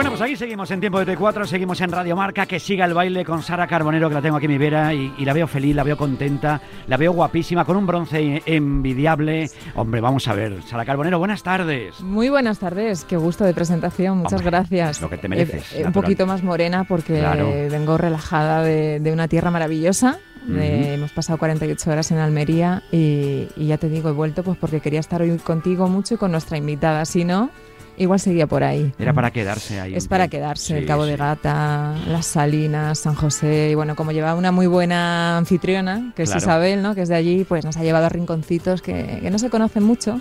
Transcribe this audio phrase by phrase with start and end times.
[0.00, 2.94] Bueno, pues aquí seguimos en Tiempo de T4, seguimos en Radio Marca, que siga el
[2.94, 5.46] baile con Sara Carbonero, que la tengo aquí en mi vera, y, y la veo
[5.46, 9.50] feliz, la veo contenta, la veo guapísima, con un bronce envidiable.
[9.74, 12.00] Hombre, vamos a ver, Sara Carbonero, buenas tardes.
[12.00, 15.02] Muy buenas tardes, qué gusto de presentación, muchas Hombre, gracias.
[15.02, 17.50] lo que te mereces, Eh, eh, un poquito más morena porque Claro.
[17.70, 20.18] vengo relajada de, de una tierra maravillosa.
[20.46, 20.94] de-.
[20.94, 24.80] Hemos pasado 48 horas en Almería y, y ya te digo, he vuelto pues porque
[24.80, 27.04] quería estar hoy contigo mucho y con nuestra invitada.
[27.04, 27.50] Si no,
[28.02, 28.92] igual seguía por ahí.
[28.98, 29.94] Era para quedarse ahí.
[29.94, 31.10] Es para quedarse, Sí, el Cabo sí.
[31.10, 33.68] de Gata, Las Salinas, San José.
[33.70, 36.38] Y bueno, como lleva una muy buena anfitriona, que Claro.
[36.38, 36.94] es Isabel, ¿no?
[36.94, 39.82] que es de allí, pues nos ha llevado a rinconcitos que, que no se conocen
[39.84, 40.20] mucho,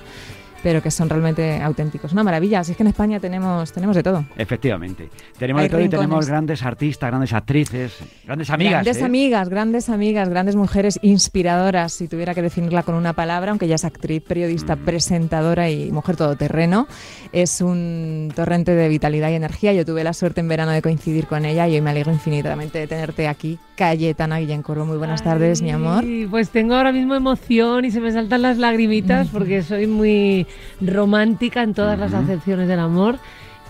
[0.64, 2.12] pero que son realmente auténticos.
[2.14, 2.60] Una maravilla.
[2.60, 4.26] Así es que en España tenemos, tenemos de todo.
[4.38, 5.10] Efectivamente.
[5.38, 7.94] Tenemos Hay de todo y tenemos grandes artistas, grandes actrices,
[8.26, 8.72] grandes amigas.
[8.84, 9.06] grandes ¿eh?
[9.06, 13.76] amigas, grandes amigas, grandes mujeres inspiradoras, si tuviera que definirla con una palabra, aunque ella
[13.76, 14.86] es actriz, periodista, Mm.
[14.86, 16.88] presentadora y mujer todoterreno.
[17.32, 19.74] Es un torrente de vitalidad y energía.
[19.74, 22.80] Yo tuve la suerte en verano de coincidir con ella y hoy me alegro infinitamente
[22.80, 23.60] de tenerte aquí.
[23.76, 26.04] Cayetana Guillencorro, muy buenas tardes, mi amor.
[26.30, 30.46] Pues tengo ahora mismo emoción y se me saltan las lagrimitas porque soy muy
[30.82, 33.20] romántica en todas las acepciones del amor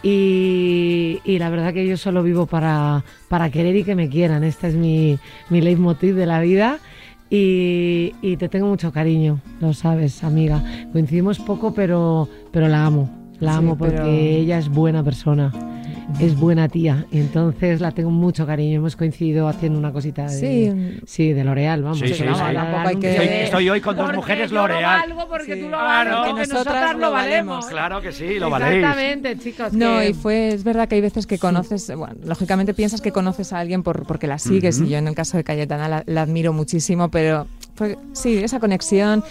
[0.04, 4.44] y, y la verdad que yo solo vivo para, para querer y que me quieran.
[4.44, 5.18] Este es mi,
[5.50, 6.80] mi leitmotiv de la vida.
[7.32, 10.64] Y, y te tengo mucho cariño, lo sabes, amiga.
[10.92, 13.10] Coincidimos poco, pero, pero la amo.
[13.40, 15.52] La Sí, amo porque pero- ella es buena persona,
[16.20, 17.06] es buena tía.
[17.12, 18.78] Y entonces la tengo mucho cariño.
[18.78, 21.00] Hemos coincidido haciendo una cosita de, Sí.
[21.06, 22.00] Sí, de L'Oreal, vamos.
[22.00, 22.42] Sí, sí, no, sí.
[22.54, 25.00] Tampoco hay que- Estoy, estoy hoy con dos Porque mujeres L'Oreal.
[25.02, 25.60] valgo porque Sí.
[25.62, 25.86] tú lo Claro.
[26.12, 27.66] vales, Que porque nosotras nosotras lo valemos.
[27.68, 28.76] Claro que sí, lo valéis.
[28.78, 29.74] Exactamente, chicos.
[29.74, 33.12] No, que- y fue, es verdad que hay veces que conoces, bueno, lógicamente piensas que
[33.12, 34.88] conoces a alguien por, porque la sigues, Ujú.
[34.88, 38.60] y yo en el caso de Cayetana la, la admiro muchísimo, pero fue, sí, esa
[38.60, 39.24] conexión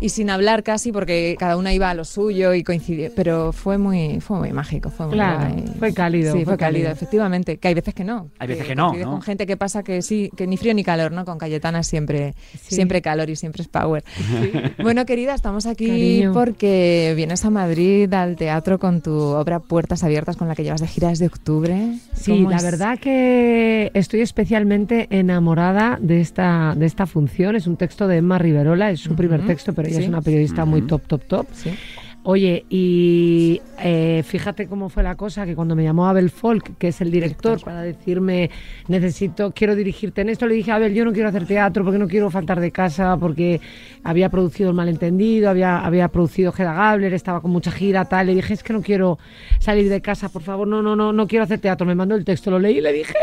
[0.00, 3.78] y sin hablar casi, porque cada una iba a lo suyo y coincidió, pero fue
[3.78, 5.64] muy, fue muy mágico, fue muy Claro, guay.
[5.78, 6.90] fue cálido, Sí, fue fue cálido, cálido.
[6.92, 8.30] efectivamente, que hay veces que no.
[8.38, 9.12] Hay veces que no, coincides ¿no?
[9.12, 11.24] con gente que pasa que sí, que ni frío ni calor, ¿no?
[11.24, 12.74] Con Cayetana siempre, Sí.
[12.76, 14.04] siempre calor y siempre es power.
[14.82, 16.32] Bueno, querida, estamos aquí Cariño.
[16.32, 20.80] porque vienes a Madrid al teatro con tu obra Puertas Abiertas, con la que llevas
[20.80, 21.94] de gira desde octubre.
[22.14, 22.62] Sí, ¿Cómo la es?
[22.62, 27.56] verdad que estoy especialmente enamorada de esta, de esta función.
[27.56, 30.02] Es un texto de Emma Riverola, es su primer Ujú, texto, pero ella sí.
[30.02, 31.46] es una periodista muy top, top, top.
[31.52, 31.70] Sí.
[32.28, 36.88] Oye, y eh, fíjate cómo fue la cosa, que cuando me llamó Abel Folk, que
[36.88, 37.72] es el director, Director.
[37.72, 38.50] para decirme,
[38.88, 42.08] necesito, quiero dirigirte en esto, le dije, Abel, yo no quiero hacer teatro porque no
[42.08, 43.60] quiero faltar de casa, porque
[44.02, 48.26] había producido El Malentendido, había, había producido Hedda Gabler, estaba con mucha gira, tal.
[48.26, 49.20] Le dije, es que no quiero
[49.60, 51.86] salir de casa, por favor, no, no, no, no quiero hacer teatro.
[51.86, 53.14] Me mandó el texto, lo leí y le dije,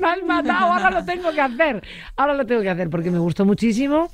[0.00, 1.82] me has matado, ahora lo tengo que hacer,
[2.16, 4.08] ahora lo tengo que hacer, porque me gustó muchísimo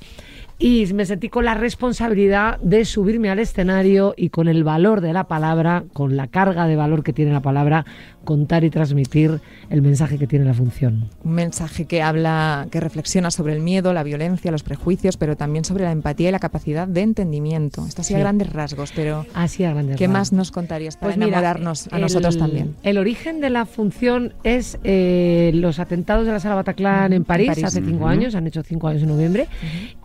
[0.57, 5.11] y me sentí con la responsabilidad de subirme al escenario y con el valor de
[5.11, 7.85] la palabra, con la carga de valor que tiene la palabra,
[8.25, 11.09] contar y transmitir el mensaje que tiene la función.
[11.23, 15.63] Un mensaje que habla, que reflexiona sobre el miedo, la violencia, los prejuicios, pero también
[15.63, 17.85] sobre la empatía y la capacidad de entendimiento.
[17.87, 18.21] Esto así a Sí.
[18.21, 20.19] grandes rasgos, pero Así a grandes ¿qué rasgos.
[20.19, 22.75] más nos contarías para Pues mira, enamorarnos a el- nosotros también?
[22.83, 27.47] El origen de la función es eh, los atentados de la sala Bataclan en París,
[27.49, 27.63] París.
[27.63, 29.47] hace cinco años, han hecho cinco años en noviembre,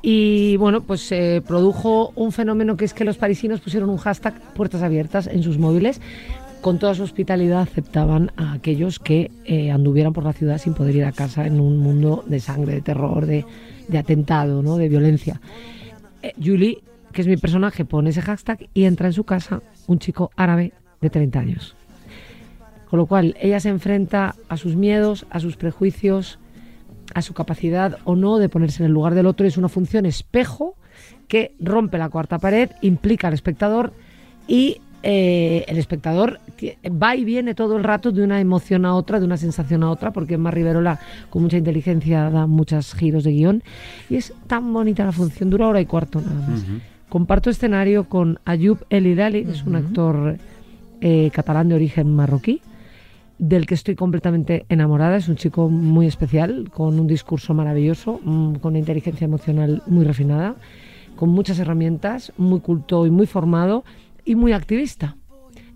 [0.02, 4.34] y bueno, pues se produjo un fenómeno que es que los parisinos pusieron un hashtag
[4.54, 6.00] puertas abiertas en sus móviles.
[6.60, 10.94] Con toda su hospitalidad aceptaban a aquellos que eh, anduvieran por la ciudad sin poder
[10.94, 13.46] ir a casa en un mundo de sangre, de terror, de,
[13.88, 14.76] de atentado, ¿no?
[14.76, 15.40] de violencia.
[16.22, 16.82] Eh, Julie,
[17.12, 20.74] que es mi personaje, pone ese hashtag y entra en su casa un chico árabe
[21.00, 21.76] de 30 años.
[22.90, 26.38] Con lo cual, ella se enfrenta a sus miedos, a sus prejuicios,
[27.14, 29.46] a su capacidad o no de ponerse en el lugar del otro.
[29.46, 30.74] Es una función espejo
[31.26, 33.94] que rompe la cuarta pared, implica al espectador
[34.46, 36.40] y eh, el espectador
[36.90, 39.90] va y viene todo el rato de una emoción a otra, de una sensación a
[39.90, 40.98] otra, porque Emma Riverola
[41.30, 43.62] con mucha inteligencia da muchos giros de guion
[44.10, 46.62] y es tan bonita la función, dura hora y cuarto nada más.
[46.62, 46.80] Ujú.
[47.08, 50.36] Comparto escenario con Ayub El que es un actor
[51.00, 52.60] eh, catalán de origen marroquí,
[53.38, 55.16] del que estoy completamente enamorada.
[55.16, 60.04] Es un chico muy especial, con un discurso maravilloso, mm, con una inteligencia emocional muy
[60.04, 60.54] refinada,
[61.16, 63.82] con muchas herramientas, muy culto y muy formado
[64.24, 65.16] y muy activista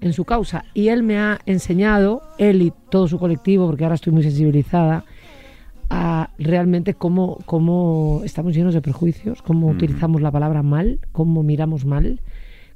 [0.00, 0.64] en su causa.
[0.74, 5.04] Y él me ha enseñado, él y todo su colectivo, porque ahora estoy muy sensibilizada,
[5.90, 11.84] a realmente cómo, cómo estamos llenos de prejuicios, cómo utilizamos la palabra mal, cómo miramos
[11.84, 12.20] mal,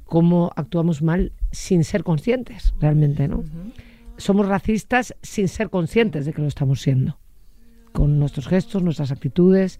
[0.05, 3.43] cómo actuamos mal sin ser conscientes, realmente, ¿no?
[4.17, 7.17] Somos racistas sin ser conscientes de que lo estamos siendo,
[7.93, 9.79] con nuestros gestos, nuestras actitudes,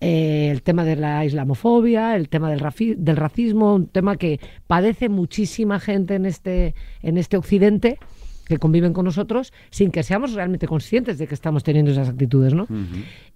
[0.00, 5.80] eh, el tema de la islamofobia, el tema del, racismo, un tema que padece muchísima
[5.80, 7.98] gente en este, en este occidente
[8.46, 12.54] que conviven con nosotros sin que seamos realmente conscientes de que estamos teniendo esas actitudes,
[12.54, 12.66] ¿no?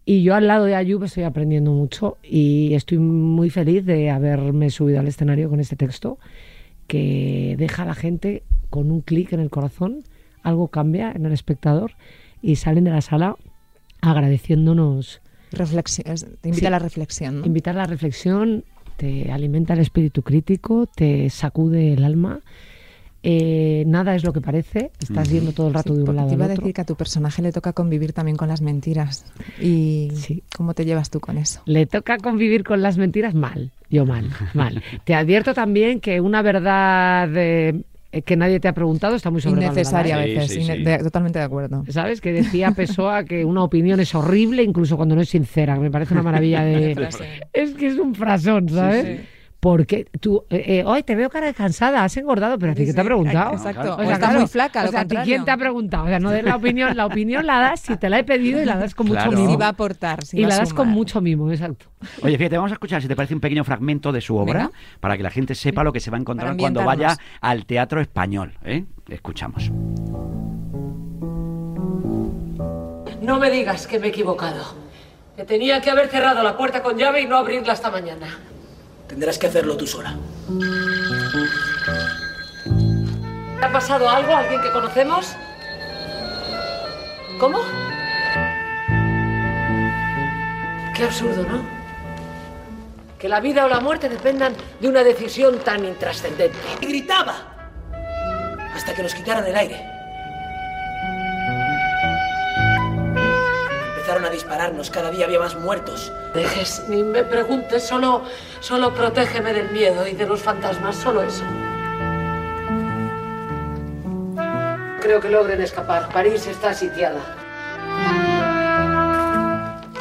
[0.06, 4.70] Y yo al lado de Ayub estoy aprendiendo mucho y estoy muy feliz de haberme
[4.70, 6.18] subido al escenario con este texto
[6.86, 10.02] que deja a la gente con un clic en el corazón,
[10.42, 11.92] algo cambia en el espectador
[12.40, 13.36] y salen de la sala
[14.00, 15.20] agradeciéndonos.
[15.54, 16.02] Reflexi-
[16.40, 16.66] te invita Sí.
[16.66, 17.40] a la reflexión.
[17.40, 17.46] ¿no?
[17.46, 18.64] Invitar a la reflexión,
[18.96, 22.40] te alimenta el espíritu crítico, te sacude el alma.
[23.24, 26.26] Eh, nada es lo que parece, estás yendo todo el rato Sí, de un lado
[26.28, 26.60] te al iba a otro.
[26.62, 29.26] decir que a tu personaje le toca convivir también con las mentiras.
[29.60, 30.42] ¿Y Sí.
[30.56, 31.62] cómo te llevas tú con eso?
[31.66, 34.82] Le toca convivir con las mentiras mal, yo mal, mal.
[35.04, 37.84] Te advierto también que una verdad eh,
[38.20, 39.72] que nadie te ha preguntado está muy sobrevalorada.
[39.80, 40.82] Innecesaria a veces, sí, ine- sí.
[40.84, 41.82] de- totalmente de acuerdo.
[41.88, 42.20] ¿Sabes?
[42.20, 45.76] Que decía Pessoa que una opinión es horrible incluso cuando no es sincera.
[45.78, 46.92] Me parece una maravilla de...
[47.54, 49.20] es que es un frasón, ¿sabes?
[49.62, 52.80] Porque tú, eh, eh, hoy te veo cara de cansada, has engordado, pero a ti
[52.80, 53.52] Sí, qué te ha preguntado.
[53.52, 53.92] exacto.
[53.92, 56.04] O O sea, estás claro, muy flaca, o sea, ¿a ti quién te ha preguntado?
[56.06, 58.60] O sea, no des la opinión, la opinión la das si te la he pedido
[58.60, 59.30] y la das con Claro.
[59.30, 59.58] mucho Si mimo.
[59.60, 61.86] va a aportar, si y va la a das con mucho mimo, exacto.
[62.22, 64.72] Oye, fíjate, vamos a escuchar si te parece un pequeño fragmento de su obra Venga.
[64.98, 68.00] para que la gente sepa lo que se va a encontrar cuando vaya al teatro
[68.00, 68.54] español.
[68.64, 68.84] ¿eh?
[69.10, 69.70] Escuchamos.
[73.22, 74.74] No me digas que me he equivocado.
[75.36, 78.26] Que tenía que haber cerrado la puerta con llave y no abrirla hasta mañana.
[79.12, 80.16] Tendrás que hacerlo tú sola.
[83.60, 85.36] ¿Te ha pasado algo a alguien que conocemos?
[87.38, 87.58] ¿Cómo?
[90.96, 91.62] Qué absurdo, ¿no?
[93.18, 96.56] Que la vida o la muerte dependan de una decisión tan intrascendente.
[96.80, 97.34] Y gritaba
[98.74, 100.01] hasta que nos quitaran el aire.
[104.32, 106.12] Dispararnos, cada día había más muertos.
[106.34, 108.22] Dejes ni me preguntes, solo,
[108.60, 111.44] solo protégeme del miedo y de los fantasmas, solo eso.
[115.00, 116.08] Creo que logren escapar.
[116.08, 117.20] París está sitiada.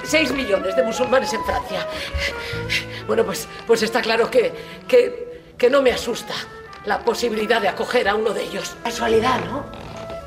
[0.03, 1.87] Seis millones de musulmanes en Francia.
[3.07, 4.53] Bueno, pues, pues está claro que,
[4.87, 6.33] que, que no me asusta
[6.85, 8.75] la posibilidad de acoger a uno de ellos.
[8.83, 9.65] Casualidad, ¿no?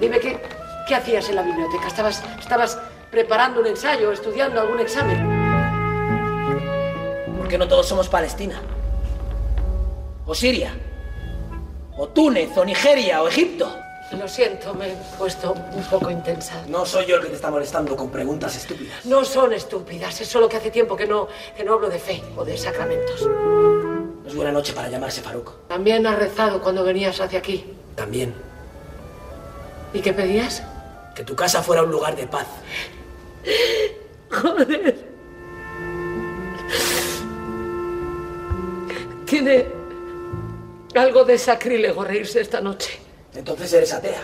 [0.00, 0.40] Dime, ¿qué,
[0.88, 1.86] qué hacías en la biblioteca?
[1.86, 2.78] ¿Estabas, ¿Estabas
[3.14, 5.18] preparando un ensayo, estudiando algún examen?
[7.38, 8.60] Porque no todos somos Palestina.
[10.26, 10.74] O Siria.
[11.96, 13.72] O Túnez, o Nigeria, o Egipto.
[14.18, 16.64] Lo siento, me he puesto un poco intensa.
[16.66, 19.04] No soy yo el que te está molestando con preguntas estúpidas.
[19.04, 22.20] No son estúpidas, es solo que hace tiempo que no, que no hablo de fe
[22.36, 23.22] o de sacramentos.
[23.24, 25.68] No es buena noche para llamarse Faruk.
[25.68, 27.74] También has rezado cuando venías hacia aquí.
[27.94, 28.34] También.
[29.92, 30.64] ¿Y qué pedías?
[31.14, 32.46] Que tu casa fuera un lugar de paz.
[34.30, 34.96] Joder.
[39.26, 39.66] Tiene
[40.94, 43.00] algo de sacrílego reírse esta noche.
[43.34, 44.22] Entonces eres atea.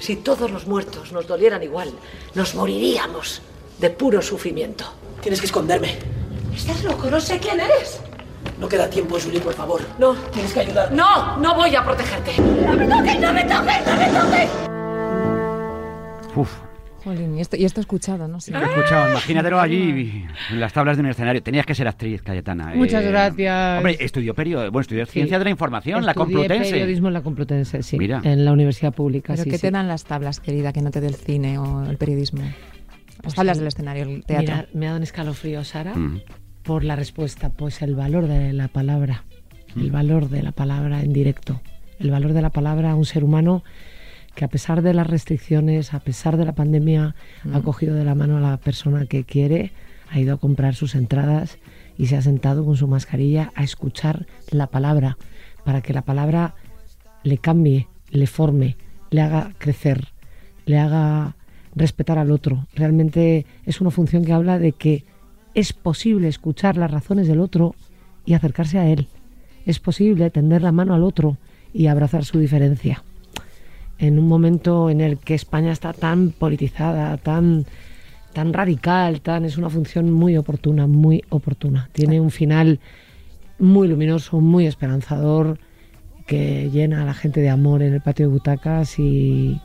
[0.00, 1.92] Si todos los muertos nos dolieran igual,
[2.34, 3.42] nos moriríamos
[3.78, 4.84] de puro sufrimiento.
[5.20, 5.98] Tienes que esconderme.
[6.54, 7.08] ¿Estás loco?
[7.10, 8.00] No sé quién eres.
[8.58, 9.80] No queda tiempo, Julie, por favor.
[9.98, 10.14] No.
[10.32, 10.92] Tienes que ayudar.
[10.92, 12.40] No, no voy a protegerte.
[12.40, 14.50] ¡No me toques, no me toques, no me toques!
[16.34, 16.50] Uf,
[17.06, 18.40] Jolín, y esto, y esto escuchado, ¿no?
[18.40, 18.50] Sí.
[18.50, 19.10] lo he escuchado.
[19.12, 21.42] Imagínatelo allí en las tablas de un escenario.
[21.42, 22.74] Tenías que ser actriz, Cayetana.
[22.74, 22.76] eh.
[22.76, 23.78] Muchas gracias.
[23.78, 24.70] Hombre, estudió period...
[24.72, 26.70] bueno, estudió Ciencia de la Información, la Complutense.
[26.72, 27.96] periodismo en la Complutense, sí.
[27.98, 28.20] Mira.
[28.24, 29.62] En la Universidad Pública, ¿Pero sí, qué sí.
[29.62, 32.42] te dan las tablas, querida, que no te dé el cine o el periodismo?
[33.22, 33.60] Las tablas sí.
[33.60, 34.54] del escenario, el teatro.
[34.56, 36.20] Mira, me ha dado un escalofrío, Sara, Mm.
[36.64, 37.50] por la respuesta.
[37.50, 39.24] Pues el valor de la palabra,
[39.76, 41.60] el valor de la palabra en directo,
[42.00, 43.62] el valor de la palabra a un ser humano
[44.36, 47.16] que a pesar de las restricciones, a pesar de la pandemia,
[47.52, 49.72] ha cogido de la mano a la persona que quiere,
[50.10, 51.58] ha ido a comprar sus entradas
[51.98, 55.16] y se ha sentado con su mascarilla a escuchar la palabra,
[55.64, 56.54] para que la palabra
[57.24, 58.76] le cambie, le forme,
[59.10, 60.08] le haga crecer,
[60.66, 61.34] le haga
[61.74, 62.66] respetar al otro.
[62.74, 65.04] Realmente es una función que habla de que
[65.54, 67.74] es posible escuchar las razones del otro
[68.26, 69.08] y acercarse a él.
[69.64, 71.38] Es posible tender la mano al otro
[71.72, 73.02] y abrazar su diferencia.
[73.98, 77.64] En un momento en el que España está tan politizada, tan,
[78.32, 81.88] tan radical, tan es una función muy oportuna, muy oportuna.
[81.92, 82.80] Tiene un final
[83.58, 85.58] muy luminoso, muy esperanzador,
[86.26, 89.60] que llena a la gente de amor en el patio de butacas y,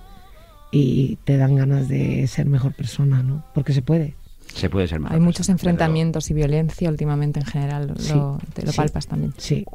[0.72, 3.44] y te dan ganas de ser mejor persona, ¿no?
[3.54, 4.16] Porque se puede.
[4.54, 7.88] Se puede ser mala Hay muchos enfrentamientos y violencia últimamente en general.
[7.88, 8.78] Lo, te lo sí.
[8.78, 9.34] palpas también.
[9.38, 9.66] Sí,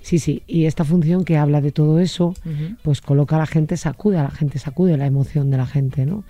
[0.00, 0.42] sí, sí.
[0.46, 2.34] Y esta función que habla de todo eso,
[2.82, 6.06] pues coloca a la gente, sacude a la gente, sacude la emoción de la gente,
[6.06, 6.24] ¿no?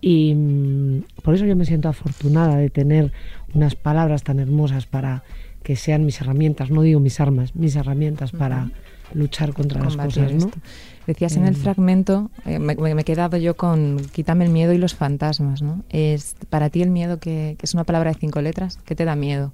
[0.00, 3.12] Y mm, por eso yo me siento afortunada de tener
[3.54, 5.24] unas palabras tan hermosas para
[5.62, 8.70] que sean mis herramientas, no digo mis armas, mis herramientas para
[9.14, 10.38] luchar contra las cosas, ¿no?
[10.38, 10.58] esto.
[11.06, 11.60] Decías en el Em.
[11.60, 15.84] fragmento, eh, me, me he quedado yo con quítame el miedo y los fantasmas, ¿no?
[15.90, 19.04] Es para ti el miedo que, que es una palabra de cinco letras, ¿qué te
[19.04, 19.52] da miedo?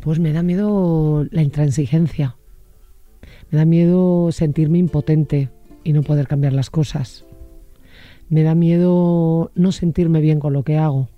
[0.00, 2.36] Pues me da miedo la intransigencia.
[3.50, 5.50] Me da miedo sentirme impotente
[5.84, 7.24] y no poder cambiar las cosas.
[8.28, 11.08] Me da miedo no sentirme bien con lo que hago.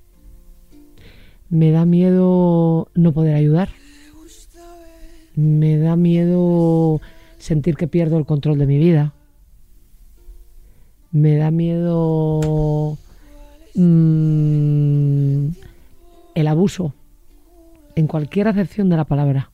[1.48, 3.68] Me da miedo no poder ayudar.
[5.34, 7.00] Me da miedo
[7.40, 9.14] sentir que pierdo el control de mi vida.
[11.11, 12.97] Me da miedo
[13.75, 15.49] mm,
[16.35, 16.94] el abuso
[17.97, 19.50] en cualquier acepción de la palabra,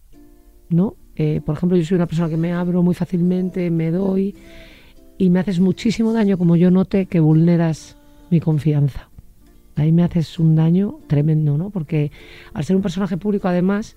[0.68, 0.96] ¿no?
[1.14, 4.34] Eh, por ejemplo, yo soy una persona que me abro muy fácilmente, me doy
[5.16, 7.96] y me haces muchísimo daño como yo note que vulneras
[8.30, 9.08] mi confianza.
[9.76, 11.70] Ahí me haces un daño tremendo, ¿no?
[11.70, 12.10] Porque
[12.52, 13.96] al ser un personaje público, además,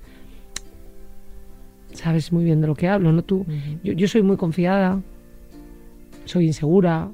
[1.94, 3.24] sabes muy bien de lo que hablo, ¿no?
[3.24, 3.46] Tú,
[3.84, 5.02] yo, yo soy muy confiada,
[6.26, 7.10] soy insegura,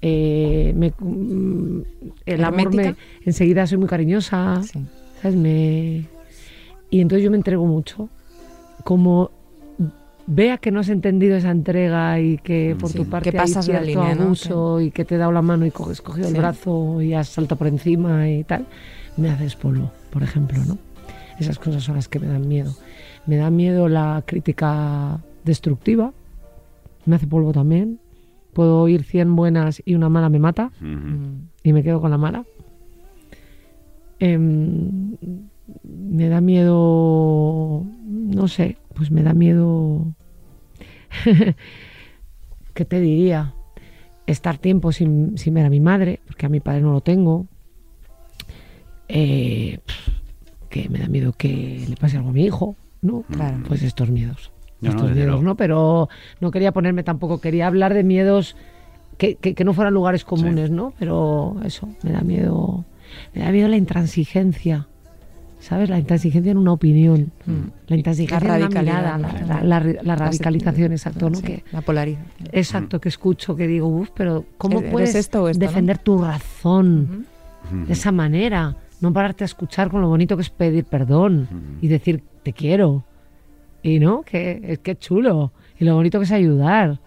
[0.00, 1.82] eh, me- mm,
[2.26, 4.84] el amor me, enseguida soy muy cariñosa, Sí.
[5.20, 5.36] ¿sabes?
[5.36, 6.06] Me...
[6.90, 8.08] Y entonces yo me entrego mucho.
[8.84, 9.30] Como
[10.26, 13.66] vea que no has entendido esa entrega y que por Sí, tu parte que pasas
[13.68, 14.24] la línea, ¿no?
[14.24, 17.28] abuso y que te he dado la mano y coges cogido el brazo y has
[17.28, 18.66] saltado por encima y tal,
[19.16, 20.78] me haces polvo, por ejemplo, ¿no?
[21.38, 22.74] Esas cosas son las que me dan miedo.
[23.26, 26.12] Me da miedo la crítica destructiva,
[27.06, 28.00] me hace polvo también.
[28.52, 30.70] Puedo oír 100 buenas y una mala me mata
[31.62, 32.44] y me quedo con la mala.
[34.18, 35.16] Em,
[35.82, 40.14] me da miedo, no sé, pues me da miedo,
[42.74, 43.54] ¿qué te diría?
[44.26, 47.46] Estar tiempo sin, sin ver a mi madre, porque a mi padre no lo tengo.
[49.08, 49.80] Eh,
[50.68, 53.22] que me da miedo que le pase algo a mi hijo, ¿no?
[53.30, 53.58] Claro.
[53.68, 54.50] Pues estos miedos.
[54.80, 55.42] No, estos miedos.
[55.42, 55.56] ¿no?
[55.56, 56.08] Pero
[56.40, 58.56] no quería ponerme tampoco, quería hablar de miedos
[59.18, 60.92] que, que- que no fueran lugares comunes, ¿no?
[60.98, 62.84] Pero eso, me da miedo.
[63.34, 64.88] Me da miedo la intransigencia.
[65.60, 65.88] ¿Sabes?
[65.90, 67.30] La intransigencia en una opinión.
[67.86, 69.18] La intransigencia La en una mirada.
[69.18, 71.36] La, la- la- la radicalización, exacto, ¿no?
[71.36, 72.48] Sí, Que, La polarización.
[72.50, 75.52] exacto, que escucho, que digo, uff, pero ¿cómo ¿Eres puedes esto no?
[75.54, 77.26] defender tu razón
[77.86, 78.74] de esa manera?
[79.00, 81.46] No pararte a escuchar con lo bonito que es pedir perdón
[81.80, 83.04] y decir te quiero.
[83.82, 85.52] Y no, que es que chulo.
[85.78, 86.98] Y lo bonito que es ayudar.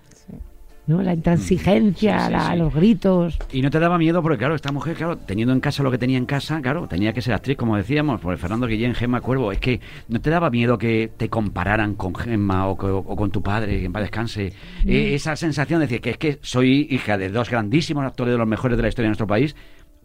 [0.87, 1.01] ¿no?
[1.01, 2.57] La intransigencia, Sí, sí, la- sí.
[2.57, 3.39] los gritos.
[3.51, 5.97] Y no te daba miedo porque, claro, esta mujer, claro, teniendo en casa lo que
[5.97, 9.51] tenía en casa, claro, tenía que ser actriz, como decíamos, por Fernando Guillén, Gemma Cuervo.
[9.51, 13.31] Es que no te daba miedo que te compararan con Gemma o, co- o con
[13.31, 14.53] tu padre, que en paz descanse.
[14.85, 18.37] Eh, esa sensación de decir que es que soy hija de dos grandísimos actores de
[18.37, 19.55] los mejores de la historia de nuestro país,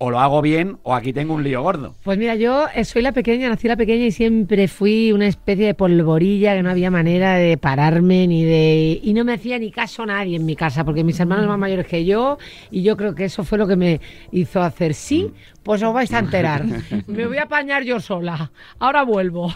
[0.03, 1.95] o lo hago bien o aquí tengo un lío gordo.
[2.03, 5.67] Pues mira, yo eh, soy la pequeña, nací la pequeña y siempre fui una especie
[5.67, 8.99] de polvorilla que no había manera de pararme ni de...
[9.03, 11.87] Y no me hacía ni caso nadie en mi casa, porque mis hermanos más mayores
[11.87, 12.39] que yo,
[12.71, 14.01] y yo creo que eso fue lo que me
[14.33, 16.65] hizo hacer, sí, pues os vais a enterar.
[17.07, 19.55] Me voy a apañar yo sola, ahora vuelvo.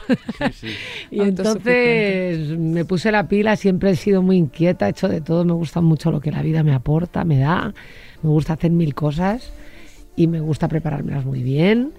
[1.10, 5.46] y entonces me puse la pila, siempre he sido muy inquieta, he hecho de todo,
[5.46, 7.72] me gusta mucho lo que la vida me aporta, me da,
[8.22, 9.50] me gusta hacer mil cosas
[10.16, 11.92] y me gusta preparármelas muy bien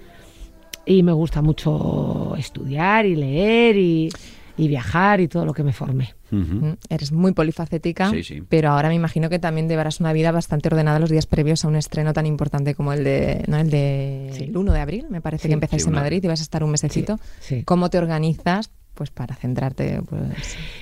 [0.84, 4.08] y me gusta mucho estudiar y leer y,
[4.56, 6.14] y viajar y todo lo que me forme.
[6.32, 6.54] Ujú.
[6.66, 8.42] Mm, Eres muy polifacética, Sí, sí.
[8.48, 11.68] pero ahora me imagino que también llevarás una vida bastante ordenada los días previos a
[11.68, 13.58] un estreno tan importante como el de, ¿no?
[13.58, 14.44] el de Sí.
[14.44, 16.40] el 1 de abril, me parece Sí, que empezáis sí, en una- Madrid y vas
[16.40, 17.18] a estar un mesecito.
[17.40, 17.62] Sí.
[17.64, 20.22] ¿Cómo te organizas pues para centrarte pues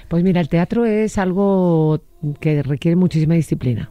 [0.06, 2.00] Pues mira, el teatro es algo
[2.38, 3.90] que requiere muchísima disciplina.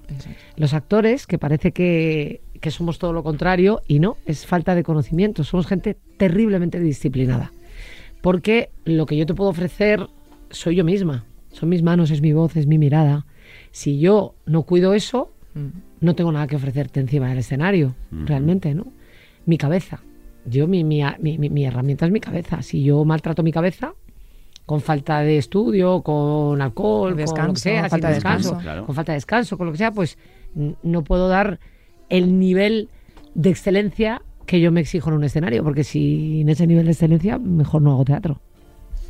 [0.56, 4.84] Los actores, que parece que, que somos todo lo contrario, y no, es falta de
[4.84, 5.44] conocimiento.
[5.44, 7.52] Somos gente terriblemente disciplinada.
[8.22, 10.08] Porque lo que yo te puedo ofrecer
[10.50, 11.26] soy yo misma.
[11.52, 13.26] Son mis manos, es mi voz, es mi mirada.
[13.72, 15.68] Si yo no cuido eso, Mm.
[16.02, 18.88] no tengo nada que ofrecerte encima del escenario, realmente, ¿no?
[19.46, 20.00] Mi cabeza.
[20.46, 22.62] Yo, mi, mi, mi- mi- mi herramienta es mi cabeza.
[22.64, 23.94] Si yo maltrato mi cabeza,
[24.66, 28.64] con falta de estudio, con alcohol, con lo que sea, sin falta de descanso, descanso.
[28.64, 28.86] Claro.
[28.86, 30.18] con falta de descanso, con lo que sea, pues
[30.82, 31.60] no puedo dar
[32.10, 32.90] el nivel
[33.36, 36.92] de excelencia que yo me exijo en un escenario, porque si en ese nivel de
[36.92, 38.42] excelencia, mejor no hago teatro.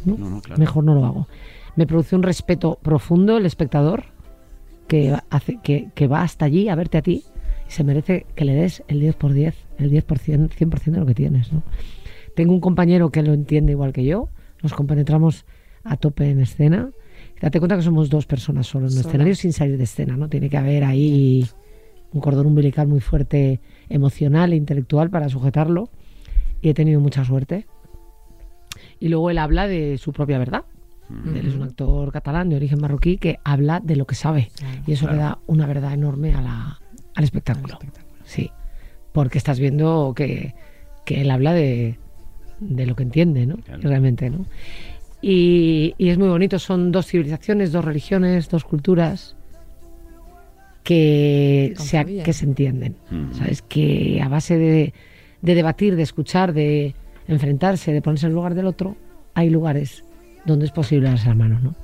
[0.06, 0.18] ¿no?
[0.18, 0.60] No, no, claro.
[0.60, 1.28] Mejor no lo hago.
[1.76, 4.06] Me produce un respeto profundo el espectador
[4.88, 7.24] que hace que, que va hasta allí a verte a ti
[7.68, 10.06] y se merece que le des el 10 por 10 el 10%,
[10.50, 11.64] 100% de lo que tienes, ¿no?
[12.36, 14.30] Tengo un compañero que lo entiende igual que yo,
[14.62, 15.46] nos compenetramos
[15.84, 16.92] a tope en escena.
[17.42, 19.10] Date cuenta que somos dos personas solo en un Solo.
[19.10, 20.30] escenario sin salir de escena, ¿no?
[20.30, 21.46] Tiene que haber ahí
[22.14, 25.90] un cordón umbilical muy fuerte emocional e intelectual para sujetarlo
[26.62, 27.66] y he tenido mucha suerte.
[29.00, 30.64] Y luego él habla de su propia verdad.
[31.36, 34.50] Él es un actor catalán de origen marroquí que habla de lo que sabe
[34.88, 36.80] y eso le da una verdad enorme a la-
[37.16, 37.78] al espectáculo.
[38.24, 38.50] Sí,
[39.12, 40.56] porque estás viendo que,
[41.06, 42.00] que él habla de,
[42.62, 43.58] de lo que entiende, ¿no?
[43.58, 43.82] Claro.
[43.84, 44.46] Realmente, ¿no?
[45.22, 49.36] Y, y es muy bonito, son dos civilizaciones, dos religiones, dos culturas
[50.84, 52.24] que se, Confluyen.
[52.24, 52.96] que se entienden.
[53.10, 53.34] Mm.
[53.34, 53.62] ¿Sabes?
[53.62, 54.94] Que a base de,
[55.42, 56.96] de debatir, de escuchar, de
[57.28, 58.96] enfrentarse, de ponerse en el lugar del otro,
[59.34, 60.04] hay lugares
[60.46, 61.76] donde es posible darse la mano, ¿no?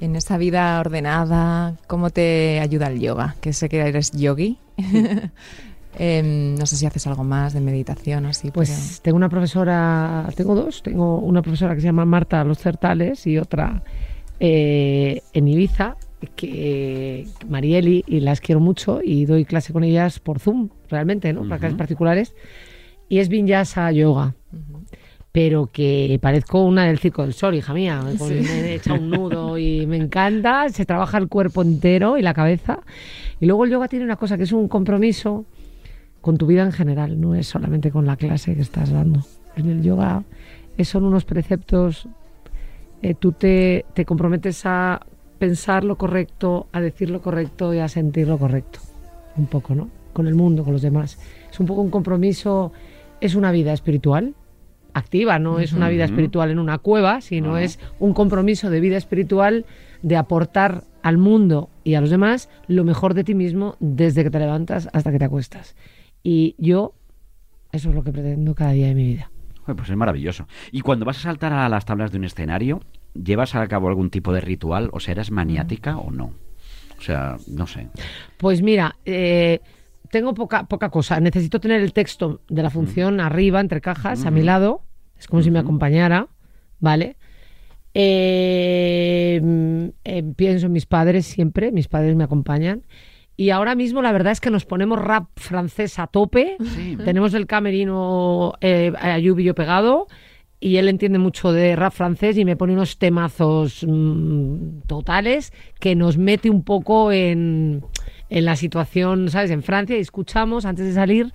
[0.00, 3.36] Y en esa vida ordenada, ¿cómo te ayuda el yoga?
[3.40, 4.58] Que sé que eres yogi.
[6.00, 8.52] Em, no sé si haces algo más de meditación o así.
[8.52, 13.26] Pues tengo una profesora, tengo dos, tengo una profesora que se llama Marta Los Certales
[13.26, 13.82] y otra
[14.38, 15.96] eh, en Ibiza,
[16.36, 21.42] que Marieli, y las quiero mucho y doy clase con ellas por Zoom, realmente, ¿no?
[21.42, 22.34] Para clases particulares.
[23.08, 24.34] Y es Vinyasa Yoga.
[25.30, 28.00] Pero que parezco una del Circo del Sol, hija mía.
[28.18, 30.68] con- Me he echado un nudo y me encanta.
[30.70, 32.80] Se trabaja el cuerpo entero y la cabeza.
[33.38, 35.44] Y luego el yoga tiene una cosa que es un compromiso
[36.20, 39.20] con tu vida en general, no es solamente con la clase que estás dando.
[39.54, 40.24] En el yoga
[40.82, 42.08] son unos preceptos,
[43.02, 45.00] eh, tú te, te comprometes a
[45.38, 48.80] pensar lo correcto, a decir lo correcto y a sentir lo correcto,
[49.36, 49.88] un poco, ¿no?
[50.12, 51.18] Con el mundo, con los demás.
[51.50, 52.72] Es un poco un compromiso,
[53.20, 54.34] es una vida espiritual
[54.94, 57.58] activa, no es una vida espiritual en una cueva, sino No.
[57.58, 59.64] es un compromiso de vida espiritual
[60.02, 64.30] de aportar al mundo y a los demás lo mejor de ti mismo desde que
[64.30, 65.76] te levantas hasta que te acuestas.
[66.24, 66.94] Y yo,
[67.70, 69.30] eso es lo que pretendo cada día de mi vida.
[69.64, 70.48] Pues es maravilloso.
[70.72, 72.80] Y cuando vas a saltar a las tablas de un escenario,
[73.22, 74.90] ¿llevas a cabo algún tipo de ritual?
[74.92, 76.32] O sea, ¿eres maniática o no?
[76.98, 77.88] O sea, no sé.
[78.38, 79.60] Pues mira, eh,
[80.10, 81.20] tengo poca, poca cosa.
[81.20, 84.82] Necesito tener el texto de la función arriba, entre cajas, a mi lado.
[85.18, 86.28] Es como si me acompañara,
[86.80, 87.16] ¿vale?
[87.94, 92.84] Eh, mm, eh, pienso en mis padres siempre, mis padres me acompañan.
[93.36, 96.56] Y ahora mismo la verdad es que nos ponemos rap francés a tope.
[96.74, 96.96] Sí.
[97.04, 100.08] Tenemos el camerino eh, y yo pegado.
[100.60, 105.94] Y él entiende mucho de rap francés y me pone unos temazos mm, totales que
[105.94, 107.84] nos mete un poco en,
[108.28, 109.50] en la situación, ¿sabes?
[109.52, 111.32] En Francia y escuchamos antes de salir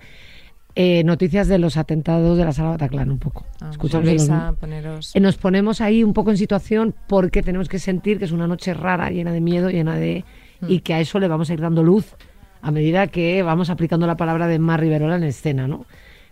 [0.76, 3.46] eh, noticias de los atentados de la sala Bataclan un poco.
[3.62, 5.16] Ah, Escuchamos volvéis los- a poneros...
[5.16, 8.48] eh, nos ponemos ahí un poco en situación porque tenemos que sentir que es una
[8.48, 10.26] noche rara, llena de miedo, llena de...
[10.68, 12.16] y que a eso le vamos a ir dando luz
[12.62, 15.86] a medida que vamos aplicando la palabra de Mar Riverola en escena, ¿no?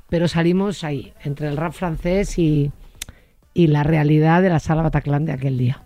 [0.10, 2.72] Pero salimos ahí, entre el rap francés y,
[3.54, 5.82] y la realidad de la sala Bataclan de aquel día.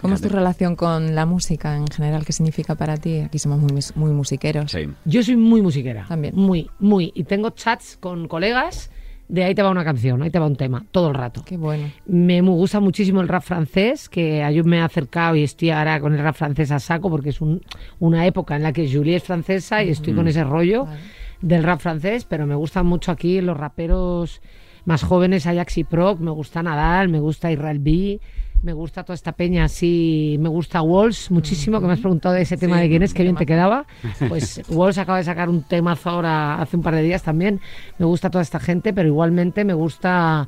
[0.00, 2.24] ¿Cómo es tu relación con la música en general?
[2.24, 3.20] ¿Qué significa para ti?
[3.20, 4.72] Aquí somos muy, muy musiqueros.
[4.72, 4.88] Sí.
[5.04, 6.06] Yo soy muy musiquera.
[6.08, 6.34] También.
[6.34, 7.12] Muy, muy.
[7.14, 8.90] Y tengo chats con colegas
[9.28, 11.42] de ahí te va una canción, ahí te va un tema, todo el rato.
[11.46, 11.90] Qué bueno.
[12.04, 16.12] Me gusta muchísimo el rap francés, que yo me he acercado y estoy ahora con
[16.12, 17.62] el rap francés a saco, porque es un-
[17.98, 21.00] una época en la que Julie es francesa y estoy con ese rollo Vale.
[21.40, 24.42] del rap francés, pero me gustan mucho aquí los raperos
[24.84, 28.20] más jóvenes, Ajax y Proc, me gusta Nadal, me gusta Israel B,
[28.62, 32.42] me gusta toda esta peña así, me gusta Walls muchísimo, que me has preguntado de
[32.42, 33.86] ese tema Sí, de quién es, qué bien te quedaba.
[34.28, 37.60] Pues Walls acaba de sacar un temazo ahora hace un par de días también.
[37.98, 40.46] Me gusta toda esta gente, pero igualmente me gusta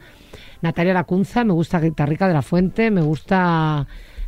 [0.63, 3.87] Natalia Lacunza, me gusta Guitarrica de la Fuente, me gusta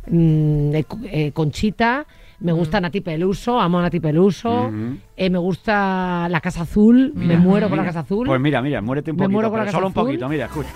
[0.09, 2.05] mm, eh, Conchita,
[2.39, 4.71] me gusta Nati Peluso, amo a Nati Peluso,
[5.15, 8.27] eh, me gusta La Casa Azul, me muero con La Casa Azul.
[8.27, 10.05] Pues mira, mira, muérete un Me poquito, muero con pero la solo Casa un Azul.
[10.11, 10.69] poquito, mira, escucha.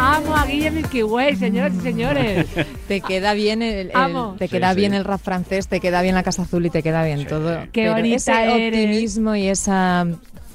[0.00, 2.46] Amo a Guille Milky Way, señoras y señores.
[2.88, 4.36] Te queda bien el, el- Amo.
[4.38, 4.76] te Sí, queda sí.
[4.80, 7.62] bien el rap francés, te queda bien la Casa Azul y te queda bien todo.
[7.72, 8.32] Qué Pero bonita ese
[8.66, 8.68] eres.
[8.86, 10.06] optimismo y esa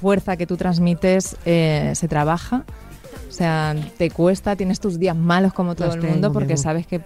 [0.04, 2.64] fuerza que tú transmites eh, se trabaja.
[3.26, 6.58] O sea, te cuesta, tienes tus días malos como todo Los el tengo, mundo porque
[6.58, 7.00] sabes que,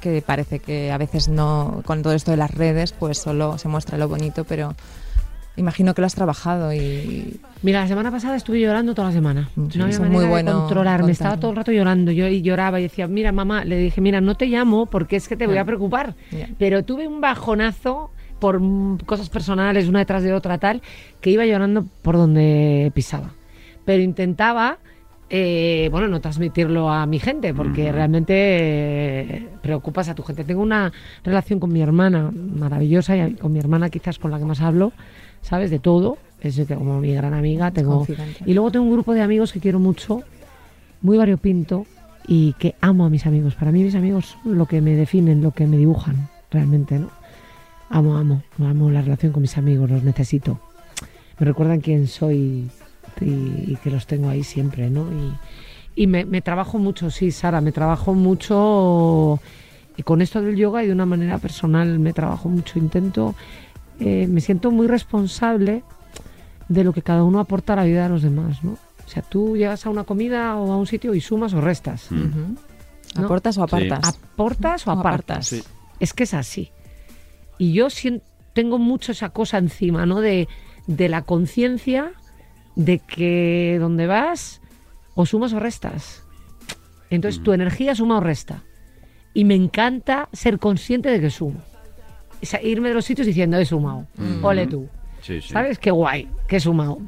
[0.00, 3.66] que parece que a veces no, con todo esto de las redes, pues solo se
[3.66, 4.76] muestra lo bonito, pero
[5.56, 9.50] imagino que lo has trabajado y Mira, la semana pasada estuve llorando toda la semana.
[9.70, 11.10] Sí, no había manera muy de bueno controlarme.
[11.10, 12.12] Estaba todo el rato llorando.
[12.12, 15.26] Yo y lloraba y decía, mira, mamá, le dije, mira, no te llamo porque es
[15.26, 16.14] que te voy a preocupar.
[16.30, 16.48] Ya.
[16.56, 18.60] Pero tuve un bajonazo por
[19.04, 20.82] cosas personales, una detrás de otra, tal,
[21.20, 23.30] que iba llorando por donde pisaba.
[23.84, 24.78] Pero intentaba
[25.30, 30.44] eh, bueno, no transmitirlo a mi gente, porque realmente eh, preocupas a tu gente.
[30.44, 30.92] Tengo una
[31.24, 34.92] relación con mi hermana maravillosa y con mi hermana quizás con la que más hablo,
[35.40, 35.70] ¿sabes?
[35.70, 36.18] De todo.
[36.40, 37.70] Es como mi gran amiga.
[37.70, 38.06] Tengo...
[38.44, 40.22] Y luego tengo un grupo de amigos que quiero mucho,
[41.00, 41.86] muy variopinto
[42.28, 43.54] y que amo a mis amigos.
[43.54, 47.08] Para mí mis amigos son lo que me definen, lo que me dibujan, realmente, ¿no?
[47.94, 50.58] Amo, amo, amo la relación con mis amigos, los necesito.
[51.38, 52.68] Me recuerdan quién soy
[53.20, 55.06] y, y que los tengo ahí siempre, ¿no?
[55.12, 59.38] Y, y me, me trabajo mucho, sí, Sara, me trabajo mucho
[59.96, 62.80] y con esto del yoga y de una manera personal me trabajo mucho.
[62.80, 63.36] Intento,
[64.00, 65.84] eh, me siento muy responsable
[66.68, 68.72] de lo que cada uno aporta a la vida de los demás, ¿no?
[68.72, 72.10] O sea, tú llegas a una comida o a un sitio y sumas o restas.
[72.10, 72.56] Mm.
[73.18, 73.24] ¿No?
[73.26, 74.18] ¿Aportas o apartas?
[74.32, 75.46] ¿Aportas o O apartas?
[75.46, 75.62] Sí.
[76.00, 76.72] Es que es así.
[77.58, 80.20] Y yo sien- tengo mucho esa cosa encima, ¿no?
[80.20, 80.48] De,
[80.86, 82.12] de la conciencia
[82.76, 84.60] de que donde vas
[85.14, 86.24] o sumas o restas.
[87.10, 88.62] Entonces tu energía suma o resta.
[89.32, 91.60] Y me encanta ser consciente de que sumo.
[92.42, 94.06] O sea, irme de los sitios diciendo he sumado.
[94.42, 94.88] Ole tú.
[95.22, 95.48] Sí, sí.
[95.48, 95.78] ¿Sabes?
[95.78, 96.98] Qué guay, que he sumado.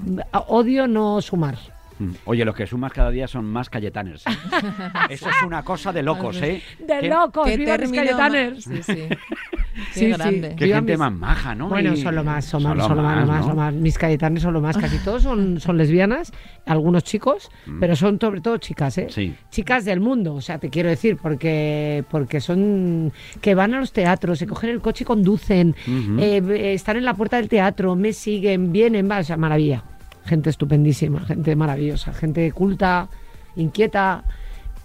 [0.49, 1.59] Odio no sumar.
[1.99, 2.11] Mm.
[2.27, 4.25] Oye, los que sumas cada día son más Cayetaners.
[5.11, 6.63] Eso es una cosa de locos, ¿eh?
[6.79, 8.65] De locos, ¿Qué viva Cayetaners.
[8.65, 9.09] Sí, sí.
[9.77, 10.07] Qué Sí, sí.
[10.13, 10.55] grande.
[10.57, 11.69] Qué Viva gente mis- más maja, ¿no?
[11.69, 13.49] Bueno, Y- son lo más, son, son más, son lo más, más, ¿no?
[13.51, 13.75] lo más.
[13.75, 16.33] Mis cayetanes son lo más, casi todos son, son lesbianas,
[16.65, 19.07] algunos chicos, pero son sobre todo chicas, ¿eh?
[19.09, 19.13] Mm.
[19.13, 19.35] Sí.
[19.51, 23.93] Chicas del mundo, o sea, te quiero decir, porque, porque son que van a los
[23.93, 25.75] teatros, se cogen el coche y conducen,
[26.19, 29.83] eh, están en la puerta del teatro, me siguen, vienen, va, o sea, maravilla.
[30.25, 33.09] Gente estupendísima, gente maravillosa, gente culta,
[33.55, 34.25] inquieta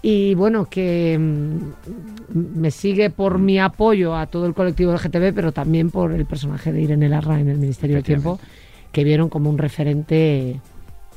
[0.02, 5.52] y bueno, que mm, me sigue por mi apoyo a todo el colectivo LGTB, pero
[5.52, 8.40] también por el personaje de Irene Larra en el Ministerio del Tiempo,
[8.90, 10.60] que vieron como un referente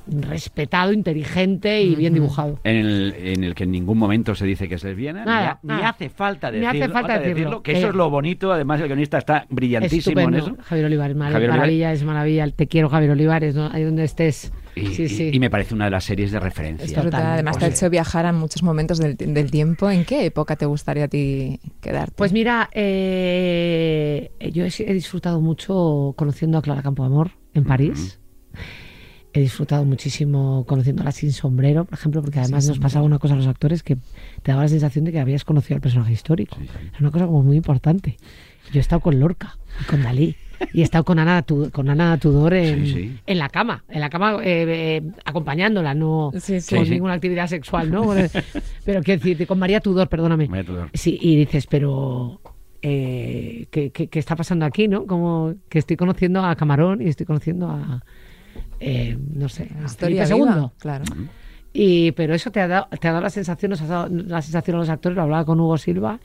[0.07, 2.59] respetado, inteligente y bien dibujado.
[2.63, 5.59] En el, en el que en ningún momento se dice que es lesbiana, ni Nada,
[5.63, 6.69] ni, hace falta decirlo.
[6.83, 7.61] hace falta decirlo.
[7.63, 10.37] que eso Eh, es lo bonito, además el guionista está brillantísimo Estupendo.
[10.37, 10.63] en eso.
[10.63, 11.49] Javier Olivares, Javier Olivares.
[11.57, 12.49] maravilla, es maravilla.
[12.51, 13.69] Te quiero, Javier Olivares, ¿no?
[13.71, 14.51] ahí donde estés.
[14.75, 15.29] Y, sí, y- sí.
[15.33, 16.85] y me parece una de las series de referencia.
[16.87, 17.03] Total.
[17.03, 17.25] Brutal.
[17.27, 17.75] Además, te ha Oye.
[17.77, 19.89] hecho viajar a muchos momentos del, del tiempo.
[19.89, 22.13] ¿En qué época te gustaría a ti quedarte?
[22.17, 28.19] Pues mira, eh, yo he, he disfrutado mucho conociendo a Clara Campoamor en París.
[29.37, 33.37] He disfrutado muchísimo conociéndola sin sombrero, por ejemplo, porque además nos pasaba una cosa a
[33.37, 33.97] los actores que
[34.41, 36.57] te daba la sensación de que habías conocido al personaje histórico.
[36.61, 38.15] Era una cosa como muy importante.
[38.71, 40.37] Yo he estado con Lorca y con Dalí.
[40.71, 41.43] Y he estado con Ana,
[41.73, 43.19] con Ana Tudor en, Sí, sí.
[43.25, 46.73] en la cama, en la cama eh, eh, acompañándola, no Sí, sí.
[46.75, 46.91] con Sí, sí.
[46.91, 48.13] ninguna actividad sexual, ¿no?
[48.85, 50.47] Pero quiero decir, con María Tudor, perdóname.
[50.47, 50.89] María Tudor.
[50.93, 52.39] Sí, y dices, pero
[52.81, 55.05] eh, ¿qué, qué, qué está pasando aquí, no?
[55.05, 58.01] Como que estoy conociendo a Camarón y estoy conociendo a,
[58.79, 60.69] eh, no sé, a Historia Felipe viva, II.
[60.79, 61.05] Claro.
[61.73, 64.41] Y, pero eso te ha, dado, te ha dado la sensación, nos ha dado la
[64.41, 66.19] sensación a los actores, lo hablaba con Hugo Silva,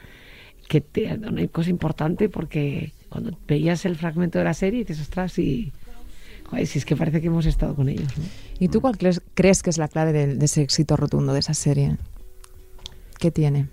[0.68, 4.80] que te ha dado una cosa importante porque cuando veías el fragmento de la serie
[4.80, 5.72] dices, ostras, y...
[6.44, 8.24] Joder, si es que parece que hemos estado con ellos, ¿no?
[8.58, 11.38] ¿Y tú cuál crees, crees que es la clave de, de ese éxito rotundo de
[11.38, 11.96] esa serie?
[13.18, 13.68] ¿Qué tiene?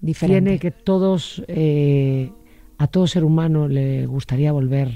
[0.00, 0.42] Diferente.
[0.42, 2.30] tiene que todos, eh,
[2.78, 4.92] a todo ser humano le gustaría volver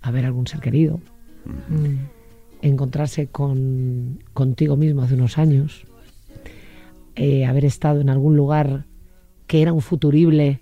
[0.00, 1.00] a ver algún ser querido,
[1.44, 2.19] Mm.
[2.62, 5.86] Encontrarse con, contigo mismo hace unos años,
[7.16, 8.86] eh, haber estado en algún lugar
[9.46, 10.60] que era un futurible,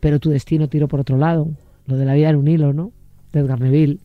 [0.00, 1.48] pero tu destino tiró por otro lado,
[1.86, 2.92] lo de la vida en un hilo, ¿no?
[3.32, 3.98] De Edgar Neville.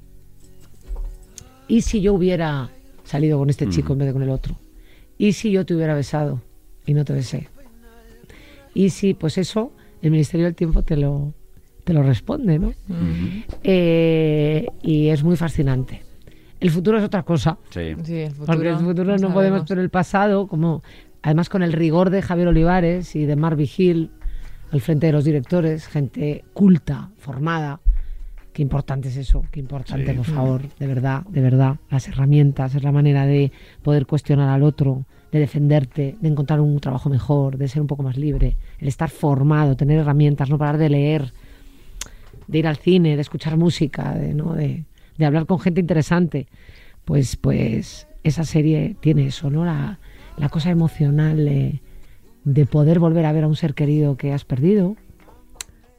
[1.68, 2.70] ¿Y si yo hubiera
[3.04, 4.58] salido con este chico en vez de con el otro?
[5.18, 6.42] ¿Y si yo te hubiera besado
[6.86, 7.48] y no te besé?
[8.74, 11.34] Y si, pues eso, el Ministerio del Tiempo te lo,
[11.84, 12.74] te lo responde, ¿no?
[13.64, 16.05] Eh, y es muy fascinante.
[16.60, 17.58] El futuro es otra cosa.
[17.70, 17.96] Sí.
[18.04, 18.46] Sí, el futuro.
[18.54, 19.34] Porque el futuro no, sabemos.
[19.34, 20.82] podemos, pero el pasado, como
[21.22, 24.12] además con el rigor de Javier Olivares y de Mar Vigil
[24.72, 27.80] al frente de los directores, gente culta, formada.
[28.54, 30.18] Qué importante es eso, qué importante, Sí.
[30.18, 31.76] por favor, de verdad, de verdad.
[31.90, 33.52] Las herramientas, es la manera de
[33.84, 38.02] poder cuestionar al otro, de defenderte, de encontrar un trabajo mejor, de ser un poco
[38.04, 41.34] más libre, el estar formado, tener herramientas, no parar de leer,
[42.48, 44.54] de ir al cine, de escuchar música, de, ¿no?
[44.54, 44.86] de,
[45.18, 46.48] de hablar con gente interesante,
[47.06, 49.66] pues, pues esa serie tiene eso, ¿no?
[49.66, 50.00] La,
[50.38, 51.82] la cosa emocional de,
[52.44, 54.96] de poder volver a ver a un ser querido que has perdido,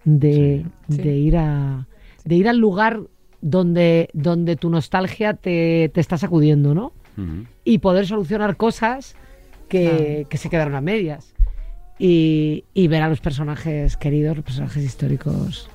[0.05, 0.97] de, Sí.
[1.03, 1.87] de ir a
[2.25, 3.01] de ir al lugar
[3.41, 6.93] donde, donde tu nostalgia te, te está sacudiendo, ¿no?
[7.65, 9.15] Y poder solucionar cosas
[9.69, 11.33] que, que se quedaron a medias.
[11.99, 15.71] Y, y ver a los personajes queridos, los personajes históricos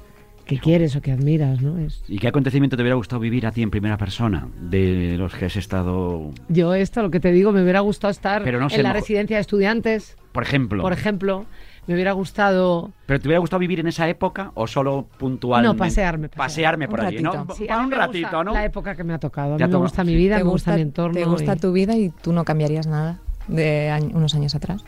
[0.55, 1.77] que quieres o que admiras, ¿no?
[1.77, 2.03] Es...
[2.09, 5.45] ¿Y qué acontecimiento te hubiera gustado vivir a ti en primera persona de los que
[5.45, 8.75] has estado, Yo esto, lo que te digo, me hubiera gustado estar Pero no sé,
[8.77, 10.81] en la mejor- residencia de estudiantes, por ejemplo?
[10.83, 11.45] por ejemplo.
[11.87, 12.91] Me hubiera gustado...
[13.07, 15.73] ¿Pero te hubiera gustado vivir en esa época o solo puntualmente?
[15.73, 16.47] No, pasearme, pasear.
[16.47, 17.47] Pasearme por allí, ¿no?
[17.55, 18.53] Sí, Para un ratito, gusta ¿no?
[18.53, 19.55] La época que me ha tocado.
[19.55, 21.13] A mí me gusta mi vida, ¿Te me gusta, mi entorno.
[21.15, 24.83] te gusta y- tu vida y tú no cambiarías nada de año- unos años atrás?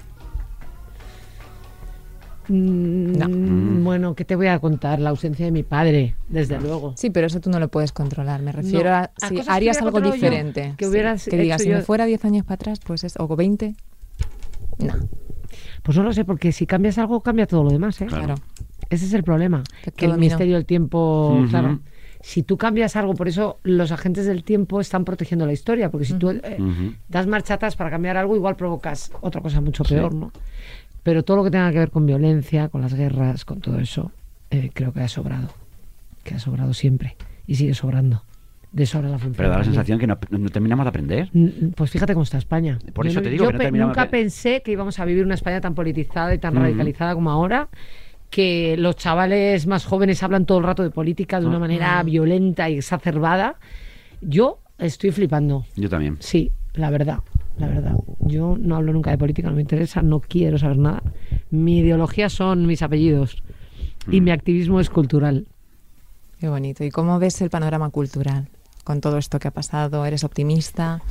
[2.48, 3.84] Mm, No.
[3.84, 5.00] Bueno, ¿qué te voy a contar?
[5.00, 6.94] La ausencia de mi padre, desde luego.
[6.98, 8.42] Sí, pero eso tú no lo puedes controlar.
[8.42, 10.74] Me refiero No, a a si harías algo yo, diferente.
[10.78, 13.28] que Sí, hubieras que digas, si me fuera 10 años para atrás, pues es, o
[13.36, 13.76] 20.
[14.80, 14.94] No,
[15.84, 18.06] Pues no lo sé, porque si cambias algo, cambia todo lo demás, ¿eh?
[18.08, 18.36] Claro.
[18.90, 19.64] Ese es el problema.
[19.96, 20.30] Que el dominó.
[20.32, 21.80] misterio del tiempo, claro.
[22.22, 26.06] Si tú cambias algo, por eso los agentes del tiempo están protegiendo la historia, porque
[26.06, 26.58] si tú eh,
[27.10, 30.32] das marcha atrás para cambiar algo, igual provocas otra cosa mucho peor, ¿no?
[31.04, 34.12] Pero todo lo que tenga que ver con violencia, con las guerras, con todo eso,
[34.50, 35.50] eh, creo que ha sobrado.
[36.24, 37.18] Que ha sobrado siempre.
[37.46, 38.24] Y sigue sobrando.
[38.72, 39.36] De sobra la función.
[39.36, 41.30] Pero da la sensación que no, no terminamos de aprender.
[41.76, 42.80] Pues fíjate cómo está España.
[42.94, 45.06] Por Yo eso te digo yo que no terminamos nunca de- pensé que íbamos a
[45.06, 47.68] vivir una España tan politizada y tan radicalizada como ahora,
[48.32, 51.60] que los chavales más jóvenes hablan todo el rato de política de una Ah.
[51.60, 53.58] manera violenta y exacerbada.
[54.22, 55.66] Yo estoy flipando.
[55.76, 56.18] Yo también.
[56.20, 57.20] Sí, la verdad,
[57.58, 57.96] la verdad.
[58.20, 61.04] Yo no hablo nunca de política, no me interesa, no quiero saber nada.
[61.52, 63.44] Mi ideología son mis apellidos
[64.10, 64.24] y Mm.
[64.24, 65.46] mi activismo es cultural.
[66.40, 66.84] Qué bonito.
[66.84, 68.48] ¿Y cómo ves el panorama cultural
[68.84, 70.06] con todo esto que ha pasado?
[70.06, 71.02] ¿Eres optimista?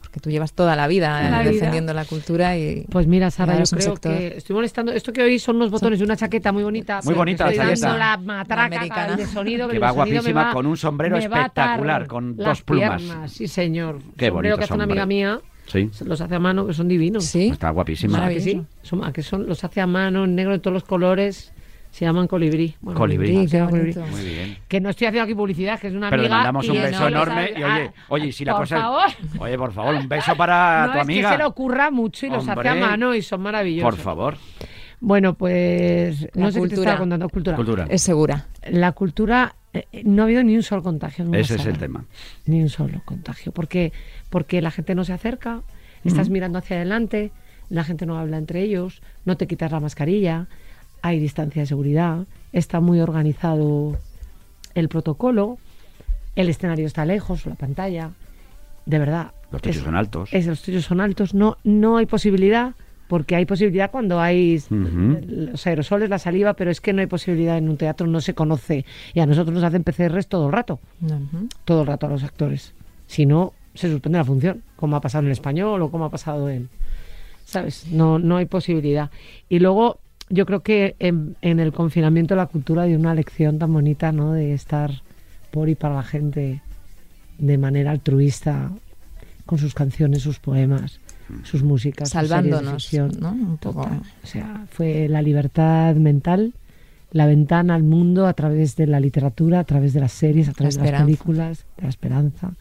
[0.00, 1.52] Porque tú llevas toda la vida Toda la eh, vida.
[1.54, 2.86] defendiendo la cultura y...
[2.90, 4.92] Pues mira, Sara, yo creo sector- que estoy molestando.
[4.92, 7.00] Esto que oís son unos botones de una chaqueta muy bonita.
[7.04, 7.86] Muy bonita que la chaqueta.
[7.88, 9.16] dando la matraca americana.
[9.16, 9.66] de sonido.
[9.68, 13.02] Que el va guapísima, va- con un sombrero espectacular, con dos plumas.
[13.02, 13.98] piernas, Sí, señor.
[14.16, 15.02] Qué sombrero bonito que hace una sombrero.
[15.02, 15.40] amiga mía.
[15.66, 15.90] Sí.
[16.04, 17.24] Los hace a mano, que son divinos.
[17.24, 18.24] Sí, Está guapísima.
[18.24, 18.62] ¿A que sí?
[18.82, 19.46] Son, ¿a que son?
[19.46, 21.52] Los hace a mano, en negro, de todos los colores.
[21.90, 22.74] Se llaman colibrí.
[22.82, 23.46] Bueno, Colibrí.
[23.46, 23.92] se Qué llama colibrí.
[23.94, 24.12] bonito.
[24.14, 24.58] Muy bien.
[24.68, 26.36] Que no estoy haciendo aquí publicidad, que es una Pero le amiga.
[26.36, 29.06] mandamos un beso no enorme sabe- y oye, Ah, oye, si la por cosa favor.
[29.38, 31.28] Oye, por favor, un beso para no, tu es amiga.
[31.30, 33.94] que se le ocurra mucho y los hace a mano y son maravillosos.
[33.94, 34.36] Por favor.
[35.00, 36.80] Bueno, pues La no sé qué te cultura.
[36.82, 37.28] estaba contando.
[37.30, 37.56] Cultura.
[37.56, 37.86] Cultura.
[37.88, 38.46] es segura.
[38.70, 41.22] La cultura, eh, eh, no ha habido ni un solo contagio.
[41.24, 42.04] en una Ese es el tema.
[42.46, 43.52] Ni un solo contagio.
[43.52, 43.92] Porque,
[44.30, 45.62] porque la gente no se acerca,
[46.04, 47.32] estás mirando hacia adelante,
[47.68, 50.46] la gente no habla entre ellos, no te quitas la mascarilla,
[51.02, 53.96] hay distancia de seguridad, está muy organizado
[54.74, 55.58] el protocolo,
[56.36, 58.10] el escenario está lejos, la pantalla.
[58.84, 59.32] De verdad.
[59.50, 60.28] Los techos es- son altos.
[60.32, 62.74] es, los tuyos son altos, no, no hay posibilidad,
[63.08, 67.56] porque hay posibilidad cuando hay los aerosoles, la saliva, pero es que no hay posibilidad
[67.58, 68.84] en un teatro, no se conoce.
[69.14, 70.78] Y a nosotros nos hacen PCRs todo el rato,
[71.64, 72.74] todo el rato a los actores.
[73.06, 76.10] Si no, se suspende la función, como ha pasado en el español o como ha
[76.10, 76.68] pasado en...
[77.44, 77.86] ¿Sabes?
[77.92, 79.10] No, no hay posibilidad.
[79.48, 83.72] Y luego, yo creo que en, en el confinamiento la cultura dio una lección tan
[83.72, 84.32] bonita, ¿no?
[84.32, 85.02] De estar
[85.52, 86.62] por y para la gente
[87.38, 88.72] de manera altruista,
[89.46, 90.98] con sus canciones, sus poemas,
[91.44, 93.12] sus músicas, sus de Salvándonos, ficción.
[93.18, 93.30] ¿no?
[93.30, 93.82] Un poco.
[93.84, 94.02] Total.
[94.22, 96.52] O sea, fue la libertad mental,
[97.12, 100.52] la ventana al mundo a través de la literatura, a través de las series, a
[100.52, 102.52] través de las películas, de la esperanza.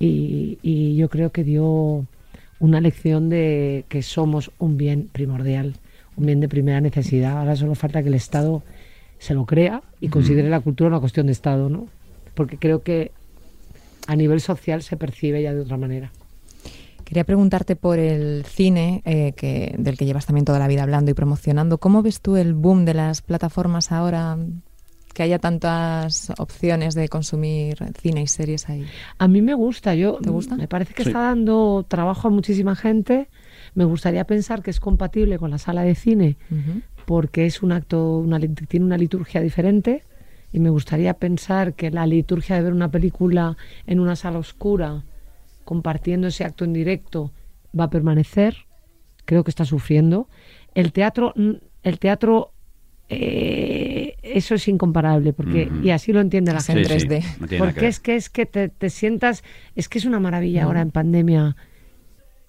[0.00, 2.06] Y, y yo creo que dio
[2.58, 5.74] una lección de que somos un bien primordial,
[6.16, 7.38] un bien de primera necesidad.
[7.38, 8.62] Ahora solo falta que el Estado
[9.18, 11.86] se lo crea y considere la cultura una cuestión de Estado, ¿no?
[12.34, 13.12] Porque creo que
[14.06, 16.10] a nivel social se percibe ya de otra manera.
[17.04, 21.10] Quería preguntarte por el cine, eh, que, del que llevas también toda la vida hablando
[21.10, 21.78] y promocionando.
[21.78, 24.38] ¿Cómo ves tú el boom de las plataformas ahora?
[25.14, 28.86] Que haya tantas opciones de consumir cine y series ahí.
[29.18, 30.56] A mí me gusta, yo ¿Te gusta?
[30.56, 31.08] me parece que Sí.
[31.10, 33.28] está dando trabajo a muchísima gente.
[33.74, 36.36] Me gustaría pensar que es compatible con la sala de cine
[37.06, 40.04] porque es un acto, una, tiene una liturgia diferente
[40.52, 45.04] y me gustaría pensar que la liturgia de ver una película en una sala oscura,
[45.64, 47.32] compartiendo ese acto en directo,
[47.78, 48.56] va a permanecer.
[49.24, 50.28] Creo que está sufriendo.
[50.74, 51.34] El teatro,
[51.82, 52.52] el teatro,
[53.10, 56.82] eh, eso es incomparable porque y así lo entiende la gente.
[56.88, 56.98] 3D.
[56.98, 59.42] no tiene nada que Porque es que es que te, te sientas,
[59.76, 61.56] es que es una maravilla ahora en pandemia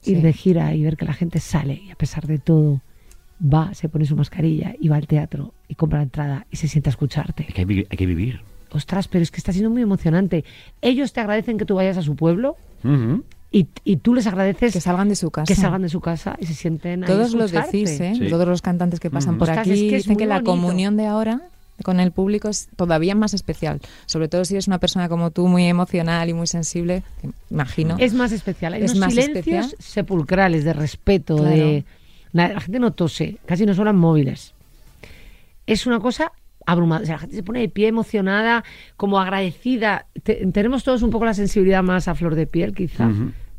[0.03, 0.21] ir Sí.
[0.23, 2.81] de gira y ver que la gente sale y a pesar de todo
[3.43, 6.67] va, se pone su mascarilla y va al teatro y compra la entrada y se
[6.67, 7.45] sienta a escucharte.
[7.47, 8.41] Hay que, vi- hay que vivir.
[8.71, 10.45] Ostras, pero es que está siendo muy emocionante.
[10.81, 12.55] Ellos te agradecen que tú vayas a su pueblo.
[13.51, 15.45] Y, y tú les agradeces Que salgan de su casa.
[15.53, 17.77] que salgan de su casa y se sienten Todos lo escucharte.
[17.77, 18.13] decís, ¿eh?
[18.17, 18.29] Sí.
[18.29, 20.51] Todos los cantantes que pasan por Ostras, aquí es que es dicen que la bonito.
[20.51, 21.41] comunión de ahora
[21.83, 23.81] con el público es todavía más especial.
[24.05, 27.03] Sobre todo si eres una persona como tú, muy emocional y muy sensible,
[27.49, 27.95] imagino.
[27.99, 28.73] Es más especial.
[28.73, 29.75] Hay Es unos más silencios especial.
[29.79, 31.49] sepulcrales de respeto, Claro.
[31.49, 31.85] de
[32.33, 34.53] la, la gente no tose, casi no suenan móviles.
[35.67, 36.31] Es una cosa
[36.65, 37.03] abrumada.
[37.03, 38.63] O sea, la gente se pone de pie emocionada,
[38.97, 40.05] como agradecida.
[40.23, 43.09] Te- tenemos todos un poco la sensibilidad más a flor de piel, quizá.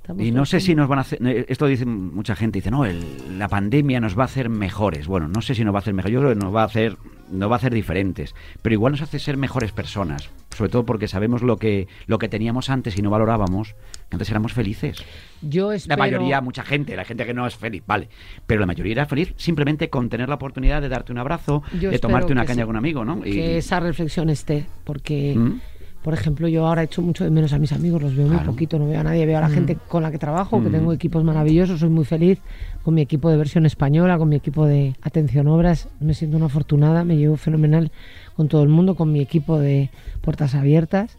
[0.02, 1.24] Estamos Y no sé si nos van a hacer.
[1.24, 5.06] eh, Esto dice mucha gente, dice, no, el- la pandemia nos va a hacer mejores.
[5.06, 6.66] Bueno, no sé si nos va a hacer mejores, yo creo que nos va a
[6.66, 6.96] hacer,
[7.30, 8.34] nos va a hacer diferentes.
[8.62, 10.28] Pero igual nos hace ser mejores personas.
[10.56, 13.74] Sobre todo porque sabemos lo que, lo que teníamos antes y no valorábamos,
[14.10, 15.02] que antes éramos felices.
[15.40, 18.08] Yo La mayoría, mucha gente, la gente que no es feliz, vale.
[18.46, 21.90] Pero la mayoría era feliz simplemente con tener la oportunidad de darte un abrazo, Yo
[21.92, 22.66] de tomarte una caña sí.
[22.66, 23.20] con un amigo, ¿no?
[23.24, 25.60] Y- que esa reflexión esté, porque, ¿Mm?
[26.02, 28.78] Por ejemplo, yo ahora echo mucho de menos a mis amigos, los veo muy poquito,
[28.78, 30.72] no veo a nadie, veo a la gente con la que trabajo, que Mm.
[30.72, 32.40] tengo equipos maravillosos, soy muy feliz
[32.82, 36.46] con mi equipo de versión española, con mi equipo de atención obras, me siento una
[36.46, 37.92] afortunada, me llevo fenomenal
[38.34, 41.18] con todo el mundo, con mi equipo de puertas abiertas,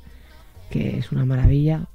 [0.69, 1.85] que es una maravilla.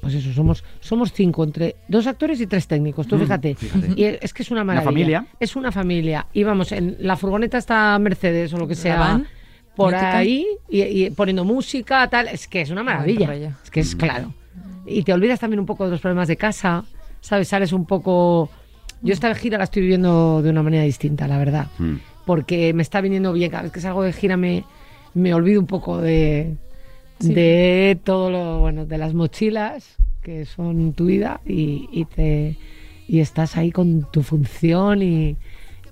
[0.00, 3.54] Pues eso, somos, somos cinco, entre dos actores y tres técnicos, tú Mm, fíjate.
[3.54, 3.92] fíjate.
[3.96, 4.84] Y es que es una maravilla.
[4.90, 5.26] familia.
[5.40, 6.26] Es una familia.
[6.34, 8.98] Y vamos, en la furgoneta está Mercedes o lo que La sea.
[8.98, 9.26] van,
[9.76, 10.18] por mítica.
[10.18, 12.28] ahí y, y poniendo música, tal.
[12.28, 13.56] Es que es una maravilla.
[13.62, 14.32] Es que es claro.
[14.86, 16.84] Y te olvidas también un poco de los problemas de casa,
[17.20, 17.48] ¿sabes?
[17.48, 18.50] Sales un poco.
[19.02, 21.66] Yo esta gira la estoy viviendo de una manera distinta, la verdad.
[21.78, 21.94] Mm.
[22.26, 23.50] Porque me está viniendo bien.
[23.50, 24.64] Cada vez que salgo de gira me,
[25.14, 26.56] me olvido un poco de,
[27.20, 27.32] Sí.
[27.32, 28.58] de todo lo.
[28.60, 32.56] Bueno, de las mochilas que son tu vida y, y te.
[33.06, 35.36] Y estás ahí con tu función y,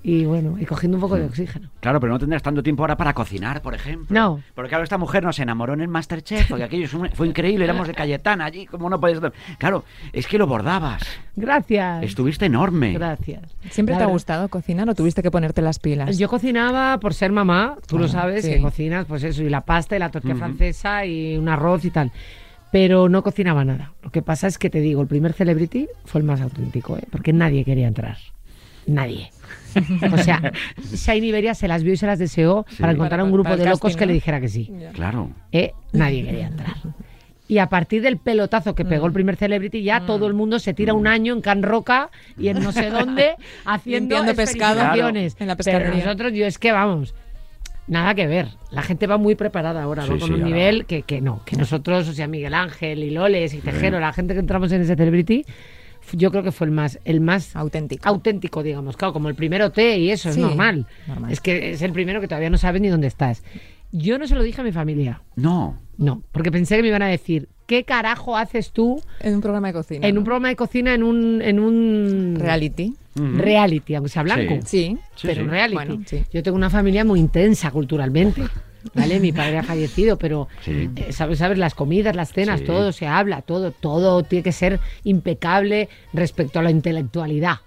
[0.05, 1.69] y bueno, y cogiendo un poco de oxígeno.
[1.79, 4.13] Claro, pero no tendrás tanto tiempo ahora para cocinar, por ejemplo.
[4.13, 4.41] No.
[4.53, 7.87] Porque claro, esta mujer nos enamoró en el Masterchef, porque aquello fue- fue increíble, éramos
[7.87, 9.21] de Cayetana allí, como no podías...
[9.57, 11.03] Claro, es que lo bordabas,
[11.37, 12.03] Gracias.
[12.03, 12.91] estuviste enorme.
[12.93, 13.43] Gracias.
[13.69, 16.17] ¿Siempre te ha gustado cocinar o tuviste que ponerte las pilas?
[16.17, 18.51] Yo cocinaba por ser mamá, tú lo Ah, sabes, sí.
[18.51, 21.91] que cocinas, pues eso, y la pasta y la tortilla francesa y un arroz y
[21.91, 22.11] tal.
[22.73, 23.93] Pero no cocinaba nada.
[24.03, 27.03] Lo que pasa es que te digo, el primer celebrity fue el más auténtico, ¿eh?
[27.11, 28.17] porque nadie quería entrar.
[28.87, 29.29] Nadie.
[30.11, 30.51] O sea,
[30.93, 32.77] Shine Iberia se las vio y se las deseó Sí.
[32.79, 34.07] para encontrar Para- un grupo para de locos casting, que ¿no?
[34.07, 34.71] le dijera que sí.
[34.93, 35.29] Claro.
[35.51, 35.73] ¿eh?
[35.91, 36.73] Nadie quería entrar.
[37.47, 40.73] Y a partir del pelotazo que pegó el primer celebrity, ya todo el mundo se
[40.73, 44.79] tira un año en Can Roca y en no sé dónde haciendo pescado.
[44.81, 45.35] experimentaciones.
[45.35, 47.13] Claro, en la Pero nosotros, yo es que vamos,
[47.85, 48.47] nada que ver.
[48.71, 50.13] La gente va muy preparada ahora, ¿no?
[50.13, 53.03] Sí, Con sí, un ahora nivel que, que no, que nosotros, o sea, Miguel Ángel
[53.03, 55.45] y Loles y Tejero, la gente que entramos en ese celebrity,
[56.11, 58.07] yo creo que fue el más, el más Auténtico.
[58.07, 58.97] auténtico, digamos.
[58.97, 60.85] Claro, como el primero T y eso, Sí, es normal.
[61.07, 61.31] normal.
[61.31, 63.43] Es que es el primero que todavía no sabes ni dónde estás.
[63.91, 65.21] Yo no se lo dije a mi familia.
[65.35, 65.79] No.
[65.97, 69.67] No, porque pensé que me iban a decir, ¿qué carajo haces tú En un programa
[69.67, 70.07] de cocina.
[70.07, 70.21] en ¿no?
[70.21, 72.95] un programa de cocina en un, en un reality.
[73.15, 74.55] Reality, aunque sea blanco?
[74.65, 74.97] Sí.
[75.15, 75.41] Sí, pero sí.
[75.41, 75.75] un reality.
[75.75, 76.23] Bueno, sí.
[76.33, 78.41] Yo tengo una familia muy intensa culturalmente.
[78.93, 79.19] ¿Vale?
[79.19, 80.89] Mi padre ha fallecido, pero Sí.
[80.95, 82.65] eh, sabes, sabes, las comidas, las cenas, Sí.
[82.65, 87.57] todo se habla, todo, todo tiene que ser impecable respecto a la intelectualidad.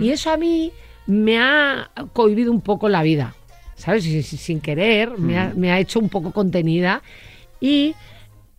[0.00, 0.70] Y eso a mí
[1.06, 3.34] me ha cohibido un poco la vida,
[3.74, 4.04] ¿sabes?
[4.04, 7.02] Si- si- Sin querer, me, ha, me ha hecho un poco contenida
[7.60, 7.94] y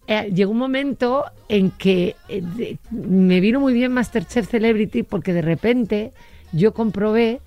[0.07, 5.31] eh, llegó un momento en que eh, de- me vino muy bien Masterchef Celebrity porque
[5.33, 6.11] de repente
[6.51, 7.39] yo comprobé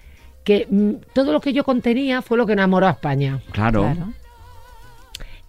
[0.42, 3.40] que mm, todo lo que yo contenía fue lo que enamoró a España.
[3.52, 3.82] Claro.
[3.82, 4.12] Claro.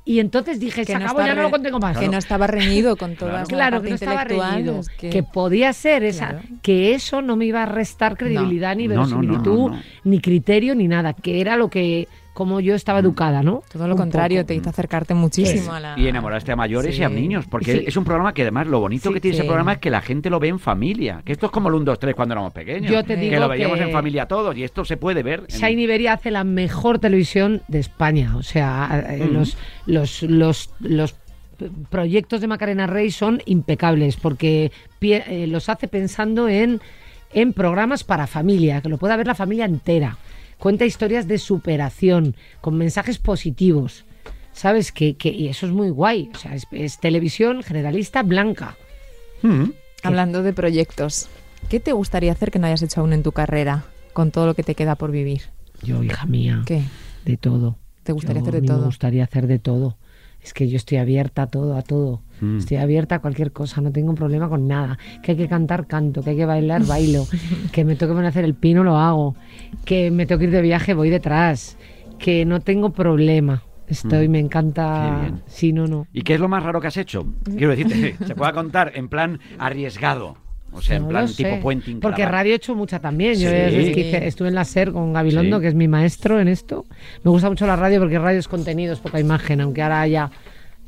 [0.10, 1.98] Y entonces dije, se Que no acabó, ya no lo contengo más.
[1.98, 3.43] Que no estaba reñido con toda Claro.
[3.43, 4.80] la Claro, que no estaba reñido.
[4.80, 5.10] es Que...
[5.10, 6.48] que- podía ser esa, Claro.
[6.62, 9.82] que eso no me iba a restar credibilidad ni No, no, no, no, verosimilitud, no.
[10.06, 13.63] ni criterio, ni nada, que era lo que, como yo estaba educada, ¿no?
[13.73, 14.47] Todo lo Un contrario, poco.
[14.50, 15.95] te hizo acercarte muchísimo a la...
[15.97, 17.84] Y enamoraste a mayores y a niños, porque Sí.
[17.88, 20.02] es un programa que además lo bonito Sí, que tiene ese programa es que la
[20.02, 22.54] gente lo ve en familia, que esto es como el 1, 2, 3 cuando éramos
[22.54, 25.23] pequeños, Yo te que digo lo veíamos que- en familia todos y esto se puede
[25.23, 25.45] ver.
[25.50, 28.36] en- Shine Iberia hace la mejor televisión de España.
[28.38, 29.34] O sea, eh, Mm.
[29.34, 31.15] los, los, los, los
[31.89, 34.71] proyectos de Macarena Rey son impecables porque
[35.02, 36.82] pie- eh, los hace pensando en,
[37.34, 40.17] en programas para familia, que lo pueda ver la familia entera.
[40.60, 44.06] Cuenta historias de superación, con mensajes positivos.
[44.54, 44.91] ¿Sabes?
[44.91, 46.32] Que, que, y eso es muy guay.
[46.34, 48.76] O sea, es, es televisión generalista blanca.
[49.43, 49.65] Mm.
[50.04, 51.30] Hablando de proyectos,
[51.70, 54.56] ¿qué te gustaría hacer que no hayas hecho aún en tu carrera con todo lo
[54.56, 55.43] que te queda por vivir?
[55.84, 56.82] Yo, hija mía, ¿Qué?
[57.26, 57.78] de todo.
[58.04, 58.80] ¿Te gustaría Yo, hacer de todo?
[58.80, 59.98] Me gustaría hacer de todo.
[60.48, 62.22] Es que yo estoy abierta a todo, a todo.
[62.40, 62.60] Mm.
[62.60, 64.98] Estoy abierta a cualquier cosa, no tengo un problema con nada.
[65.22, 66.24] Que hay que cantar, canto.
[66.24, 67.26] Que hay que bailar, bailo.
[67.74, 69.36] que me tengo que poner a hacer el pino, lo hago.
[69.84, 71.78] Que me tengo que ir de viaje, voy detrás.
[72.18, 73.62] Que no tengo problema.
[73.88, 74.32] Estoy, Mm.
[74.32, 75.32] me encanta.
[75.48, 76.08] Sí, no, no.
[76.13, 77.26] ¿Y qué es lo más raro que has hecho?
[77.44, 80.38] Quiero decirte, se pueda contar en plan arriesgado,
[80.72, 82.00] o sea, en No plan lo sé, tipo puenting.
[82.00, 83.34] Porque radio he hecho mucha también.
[83.36, 83.56] Yo Sí.
[84.00, 85.62] hice- estuve en la SER con Gabilondo, Sí.
[85.62, 86.86] que es mi maestro en esto.
[87.24, 90.30] Me gusta mucho la radio porque radio es contenido, es poca imagen, aunque ahora haya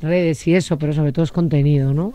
[0.00, 2.12] redes y eso, pero sobre todo es contenido, ¿no?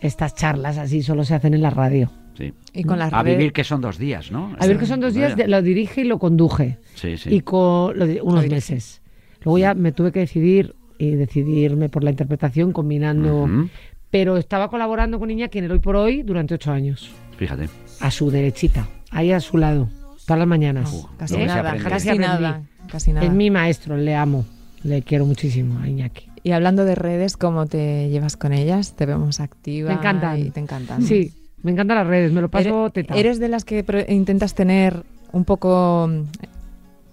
[0.00, 2.10] Estas charlas así solo se hacen en la radio.
[2.38, 2.54] Sí.
[2.72, 4.56] Y con las A redes- vivir que son dos días, ¿no?
[4.58, 6.78] A ver que son dos días, lo dirige y lo conduje.
[6.94, 7.34] Sí, sí.
[7.34, 9.02] Y con unos meses.
[9.42, 13.42] Luego ya me tuve que decidir y decidirme por la interpretación combinando.
[13.44, 13.68] Ujú.
[14.10, 17.10] Pero estaba colaborando con Iñaki en el Hoy por Hoy durante ocho años.
[17.36, 17.68] Fíjate.
[18.00, 19.88] A su derechita, ahí a su lado,
[20.26, 21.06] todas las mañanas.
[21.16, 23.26] Casi nada, casi nada, casi nada.
[23.26, 24.44] Es mi maestro, le amo.
[24.82, 26.26] Le quiero muchísimo a Iñaki.
[26.42, 28.94] Y hablando de redes, ¿cómo te llevas con ellas?
[28.96, 29.90] Te vemos activa.
[29.90, 30.38] Me encantan.
[30.38, 31.02] Y te encantan.
[31.02, 33.14] Sí, me encantan las redes, me lo paso Ere- teta.
[33.14, 35.02] ¿Eres de las que intentas tener
[35.32, 36.10] un poco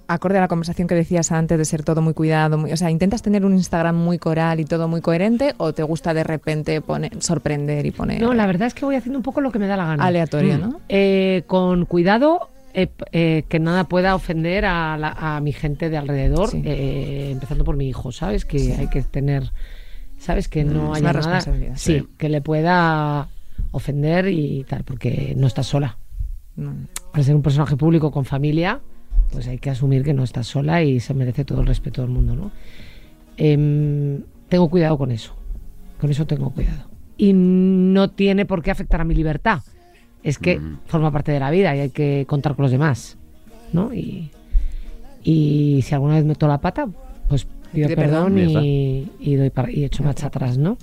[0.08, 2.58] acorde a la conversación que decías antes de ser todo muy cuidado?
[2.58, 5.84] muy- o sea, ¿intentas tener un Instagram muy coral y todo muy coherente o te
[5.84, 9.24] gusta de repente poner, sorprender y poner No, la verdad es que voy haciendo un
[9.24, 10.05] poco lo que me da la gana.
[10.05, 10.62] aleatorio, Mm.
[10.62, 10.80] no?
[10.89, 15.97] Eh, con cuidado, eh, eh, que nada pueda ofender a, la- a mi gente de
[15.97, 16.62] alrededor, Sí.
[16.64, 18.45] eh, empezando por mi hijo, ¿sabes?
[18.45, 18.72] Que Sí.
[18.74, 19.51] hay que tener,
[20.20, 20.47] ¿sabes?
[20.47, 21.74] Que no Mm, es haya nada responsabilidad.
[21.76, 22.08] sí, Sí.
[22.18, 23.30] que le pueda
[23.72, 25.97] ofender y tal, porque no estás sola.
[26.55, 26.74] No.
[27.14, 28.80] Al ser un personaje público con familia,
[29.32, 32.12] pues hay que asumir que no estás sola y se merece todo el respeto del
[32.12, 32.52] mundo, ¿no?
[33.38, 35.36] Em, tengo cuidado con eso.
[36.00, 36.86] Con eso tengo cuidado.
[37.18, 39.62] Y no tiene por qué afectar a mi libertad.
[40.24, 40.80] Es que Mm.
[40.86, 43.18] forma parte de la vida y hay que contar con los demás,
[43.74, 43.94] ¿no?
[43.94, 44.30] Y,
[45.24, 46.88] y si alguna vez meto la pata,
[47.28, 50.78] pues pido perdón, y, y doy para- y echo marcha atrás, ¿no?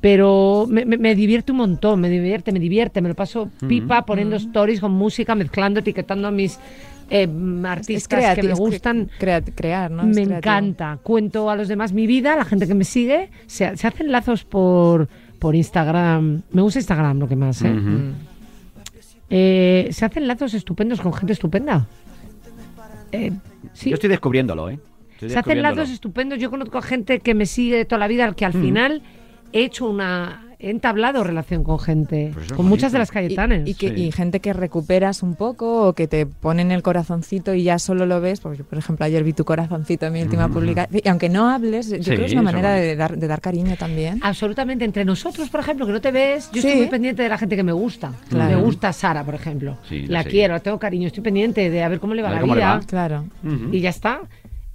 [0.00, 4.04] Pero me, me- me divierte un montón, me divierte, me divierte, me lo paso pipa
[4.04, 6.58] poniendo stories con música, mezclando, etiquetando a mis
[7.12, 9.10] eh, Es artistas que me gustan.
[9.18, 10.04] crea- crear, ¿no?
[10.04, 10.98] Me encanta.
[11.02, 13.30] Cuento a los demás mi vida, la gente que me sigue.
[13.46, 15.08] Se, se hacen lazos por,
[15.38, 16.42] por Instagram.
[16.52, 17.68] Me gusta Instagram lo que más, ¿eh?
[17.70, 18.12] Mm.
[19.30, 21.86] Eh, se hacen lazos estupendos con gente estupenda.
[23.12, 23.32] Eh,
[23.72, 23.90] sí.
[23.90, 24.78] Yo estoy descubriéndolo, ¿eh?
[25.12, 26.38] Estoy Se hacen lazos estupendos.
[26.38, 29.02] Yo conozco a gente que me sigue de toda la vida, que al final
[29.52, 30.46] he hecho una.
[30.62, 32.30] He entablado relación con gente.
[32.32, 33.68] Pues con muchas de las Cayetanes.
[33.68, 34.04] y que- Sí.
[34.04, 38.06] y gente que recuperas un poco o que te ponen el corazoncito y ya solo
[38.06, 41.08] lo ves, porque yo, por ejemplo ayer vi tu corazoncito en mi última publicación, y
[41.08, 43.74] aunque no hables, yo Sí, creo que es una manera de dar, de dar cariño
[43.76, 44.20] también.
[44.22, 44.84] Absolutamente.
[44.84, 46.68] Entre nosotros, por ejemplo, que no te ves, yo Sí.
[46.68, 48.12] estoy muy pendiente de la gente que me gusta.
[48.28, 48.56] Claro.
[48.56, 49.78] Me gusta Sara, por ejemplo.
[49.88, 52.42] Sí, la quiero, la tengo cariño, estoy pendiente de a ver cómo le va la
[52.42, 52.74] vida.
[52.76, 52.80] va.
[52.86, 53.24] Claro.
[53.72, 54.20] Y ya está.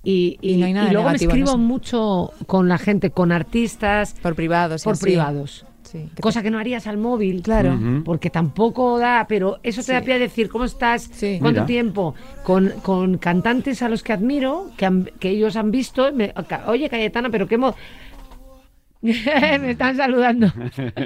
[0.04, 4.16] Y, Y no hay nada y luego me escribo mucho con la gente, con artistas,
[4.22, 4.84] Por privados.
[4.84, 5.04] por así.
[5.04, 5.66] privados.
[5.90, 7.42] Sí, que Cosa que no harías al móvil.
[7.42, 7.80] Claro.
[8.04, 9.92] Porque tampoco da, pero eso te Sí.
[9.94, 11.04] da pie a decir, ¿cómo estás?
[11.14, 11.38] Sí.
[11.40, 11.66] ¿Cuánto Mira.
[11.66, 12.14] tiempo?
[12.44, 16.12] Con, con cantantes a los que admiro, que, han- que ellos han visto.
[16.14, 16.34] me-
[16.68, 17.74] oye, Cayetana, pero qué emo...
[19.02, 20.52] me están saludando.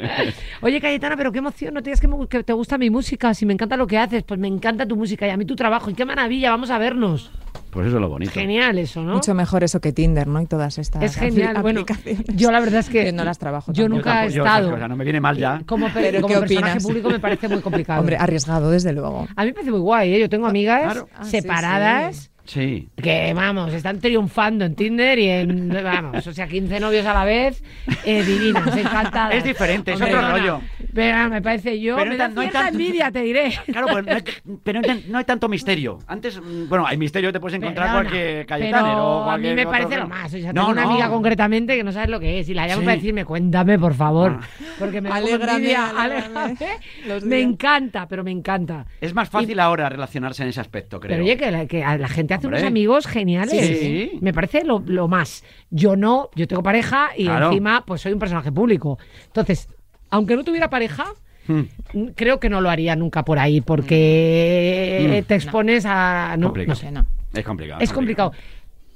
[0.62, 3.34] Oye, Cayetana, pero qué emoción, no te digas que, me- que te gusta mi música,
[3.34, 5.56] si me encanta lo que haces, pues me encanta tu música y a mí tu
[5.58, 7.30] trabajo, y qué maravilla, vamos a vernos.
[7.72, 8.32] Pues eso es lo bonito.
[8.32, 9.14] Genial eso, ¿no?
[9.14, 10.42] Mucho mejor eso que Tinder, ¿no?
[10.42, 11.58] Y todas estas Es genial.
[11.62, 12.26] Bueno, aplicaciones.
[12.36, 13.98] yo la verdad es que no las trabajo Yo tampoco.
[13.98, 14.72] nunca he tampoco, estado.
[14.72, 15.62] cosas, no me viene mal ya.
[15.66, 16.84] Como, per- Pero como ¿qué personaje opinas?
[16.84, 18.00] público me parece muy complicado.
[18.02, 19.28] Hombre, arriesgado, desde luego.
[19.36, 20.20] a mí me parece muy guay, ¿eh?
[20.20, 21.10] Yo tengo amigas Claro.
[21.16, 22.90] Ah, sí, separadas Sí.
[23.02, 27.24] que, vamos, están triunfando en Tinder y en, vamos, o sea, 15 novios a la
[27.26, 27.64] vez,
[28.06, 29.36] eh, divinas, encantadas.
[29.36, 30.62] Es diferente, es Hombre, otro no, rollo.
[30.94, 33.54] Pero me parece yo, Pero me no da no hay tanto- envidia, te diré.
[33.72, 34.24] Claro, pues no hay,
[34.64, 36.00] pero no hay- tanto misterio.
[36.08, 39.54] Antes, mm, bueno, hay misterio, te puedes encontrar Perdona, cualquier Cayetano pero o a mí
[39.54, 40.34] me parece lo más.
[40.34, 40.90] O sea, No, tengo una no.
[40.92, 42.86] amiga concretamente que no sabes lo que es y la llamo Sí.
[42.86, 44.40] para decirme, cuéntame, por favor.
[44.42, 44.48] Ah.
[44.80, 48.86] Porque me Alégrame, alégrame encanta, pero me encanta.
[49.00, 51.12] Es más fácil ahora relacionarse en ese aspecto, creo.
[51.12, 52.60] Pero oye, que la, que a la gente hace Hombre.
[52.62, 53.80] unos amigos geniales.
[53.80, 54.12] Sí.
[54.22, 55.44] Me parece lo, lo más.
[55.70, 57.48] Yo no, yo tengo pareja y Claro.
[57.48, 58.98] encima pues soy un personaje público.
[59.28, 59.68] Entonces,
[60.10, 61.06] aunque no tuviera pareja,
[61.48, 61.62] Hmm.
[61.94, 65.28] mm, creo que no lo haría nunca por ahí porque Mm.
[65.28, 66.36] te expones a...
[66.38, 67.06] No sé, no.
[67.34, 67.82] Es complicado.
[67.82, 68.32] Es complicado.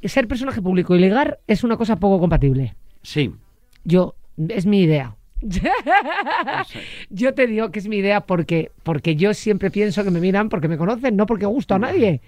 [0.03, 2.75] Ser personaje público y ligar es una cosa poco compatible.
[3.01, 3.33] Sí.
[3.83, 4.13] Yo,
[4.49, 5.15] es mi idea.
[7.09, 10.49] yo te digo que es mi idea porque, porque yo siempre pienso que me miran
[10.49, 12.21] porque me conocen, no porque gusto a nadie.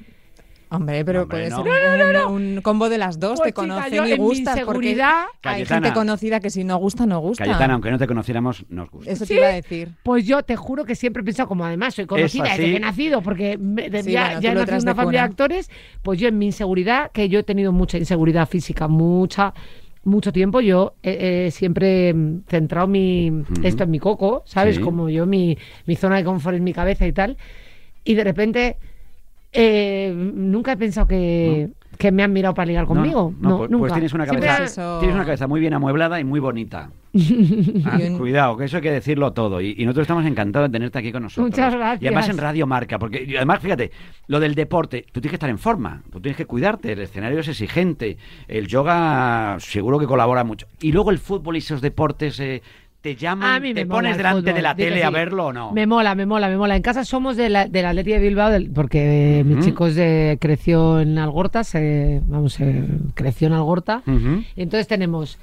[0.69, 1.63] Hombre, pero Hombre, puede no.
[1.63, 4.59] ser un, un combo de las dos, Pues, te chica, conocen yo y gustas.
[4.61, 5.01] Porque
[5.43, 7.45] hay gente conocida que si no gusta, no gusta.
[7.45, 9.09] Cayetana, aunque no te conociéramos, nos gusta.
[9.11, 9.91] Eso te iba a decir.
[10.03, 12.79] Pues yo te juro que siempre he pensado, como además soy conocida desde que he
[12.81, 15.25] nacido, porque me- de- Sí, ya, bueno, ya he nacido en una de familia de
[15.27, 19.53] actores, pues yo en mi inseguridad, que yo he tenido mucha inseguridad física, mucha,
[20.03, 23.31] mucho tiempo, yo he, he siempre mm, centrado mi,
[23.63, 24.75] esto en mi coco, ¿sabes?
[24.75, 24.81] Sí.
[24.81, 27.37] Como yo, mi, mi zona de confort en mi cabeza y tal.
[28.03, 28.77] Y de repente,
[29.59, 33.33] eh, nunca he pensado que, que me han mirado para ligar conmigo.
[33.39, 33.79] no, No, pues, nunca.
[33.81, 36.91] pues tienes una cabeza, Eso- tienes una cabeza muy bien amueblada y muy bonita.
[37.85, 39.59] Ah, Cuidado, que eso hay que decirlo todo.
[39.61, 41.47] Y, y nosotros estamos encantados de tenerte aquí con nosotros.
[41.49, 42.03] Muchas gracias.
[42.03, 43.89] Y además en Radio Marca, porque y además, fíjate,
[44.27, 47.39] lo del deporte, tú tienes que estar en forma, tú tienes que cuidarte, el escenario
[47.39, 50.67] es exigente, el yoga seguro que colabora mucho.
[50.81, 52.61] Y luego el fútbol y esos deportes eh,
[53.01, 55.53] ¿Te llaman, A mí me te pones el delante de la tele a verlo o
[55.53, 55.71] no?
[55.71, 56.75] Me mola, me mola, me mola.
[56.75, 59.63] En casa somos de la, del Atleti de Bilbao, del- porque eh, mi Ujú.
[59.63, 62.83] chico es de- creció en Algorta, se, vamos, eh,
[63.13, 64.01] creció en Algorta.
[64.55, 65.37] Entonces tenemos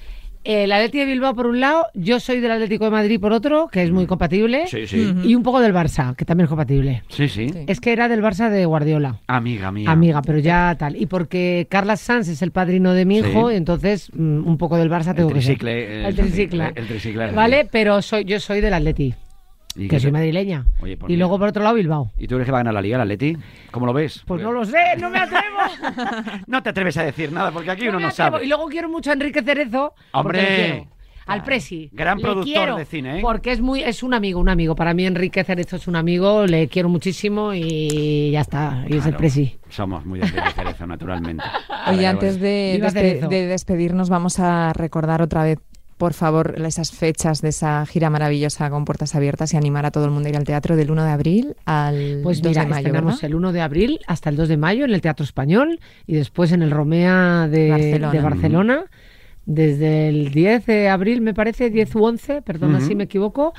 [0.45, 3.68] el Atleti de Bilbao por un lado, yo soy del Atlético de Madrid por otro,
[3.72, 4.68] que es muy compatible, Mm.
[4.68, 5.01] Sí, sí.
[5.07, 5.20] Ujú.
[5.28, 7.03] y un poco del Barça, que también es compatible.
[7.09, 7.49] Sí, sí.
[7.49, 7.64] Sí.
[7.66, 9.16] Es que era del Barça de Guardiola.
[9.26, 9.90] Amiga mía.
[9.90, 10.97] Amiga, pero ya tal.
[10.97, 13.28] Y porque Carlas Sanz es el padrino de mi Sí.
[13.28, 15.57] hijo, entonces mm, un poco del Barça El tengo que ser.
[15.59, 16.72] tricicle, eh, El tricicle.
[16.74, 19.14] el tricicle Vale, pero soy, yo soy del Atleti,
[19.77, 20.66] ¿Y que soy te- madrileña.
[20.81, 22.11] Oye, pues y luego por otro lado Bilbao.
[22.18, 23.37] ¿Y tú crees que va a ganar la Liga, el Atleti?
[23.70, 24.22] ¿Cómo lo ves?
[24.27, 25.43] Pues no lo sé, no me atrevo.
[26.47, 28.12] No te atreves a decir nada porque aquí uno no atrevo.
[28.33, 28.45] sabe.
[28.45, 29.95] Y luego quiero mucho a Enrique Cerezo.
[30.12, 30.89] ¡Hombre!
[31.27, 31.45] Al Claro.
[31.47, 31.89] Presi.
[31.91, 33.22] Gran Le productor quiero, de cine, ¿eh?
[33.22, 34.75] Porque es muy, es un amigo, un amigo.
[34.77, 38.85] Para mí Enrique Cerezo es un amigo, le quiero muchísimo y ya está.
[38.87, 39.57] Y es el Presi.
[39.70, 41.43] Somos muy de Cerezo, naturalmente.
[41.89, 45.59] Oye, antes despe- de despedirnos, vamos a recordar otra vez,
[45.97, 50.05] por favor, esas fechas de esa gira maravillosa con puertas abiertas y animar a todo
[50.05, 52.68] el mundo a ir al teatro del 1 de abril al Pues 2 mira, de
[52.68, 53.14] mayo, ¿verdad?
[53.22, 56.53] el 1 de abril hasta el 2 de mayo en el Teatro Español y después
[56.53, 58.12] en el Romea de Barcelona.
[58.12, 58.84] de Barcelona,
[59.47, 63.53] desde el 10 de abril, me parece, 10 u 11, perdona si me equivoco,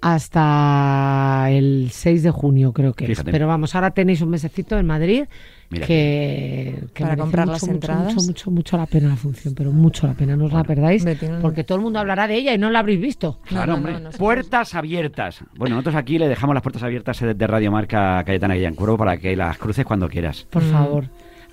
[0.00, 3.30] hasta el 6 de junio creo que Fíjate.
[3.30, 3.32] es.
[3.32, 5.24] Pero vamos, ahora tenéis un mesecito en Madrid
[5.68, 8.14] Mira que, que Para comprar mucho, las mucho, entradas.
[8.14, 11.04] Mucho, mucho, mucho la pena la función, pero mucho la pena, no os la perdáis,
[11.42, 13.40] porque todo el mundo hablará de ella y no la habréis visto.
[13.46, 14.00] Claro, no, hombre.
[14.00, 15.42] no, Puertas abiertas.
[15.56, 19.16] Bueno, nosotros aquí le dejamos las puertas abiertas de de Radio Marca Cayetana Guillancurvo para
[19.16, 20.46] que las cruces cuando quieras.
[20.50, 20.70] Por Mm.
[20.70, 21.04] favor,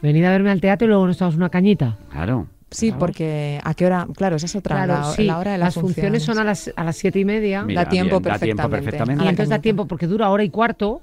[0.01, 1.97] venid a verme al teatro y luego nos tomamos una cañita.
[2.11, 2.47] Claro.
[2.73, 4.07] Sí, porque ¿a qué hora?
[4.15, 5.23] Claro, esa es otra, Claro, la, sí.
[5.25, 7.63] la hora de las, las funciones son a las, a las siete y media.
[7.63, 9.23] Mira, Da tiempo bien, da tiempo perfectamente.
[9.23, 11.01] y entonces da tiempo porque dura hora y cuarto.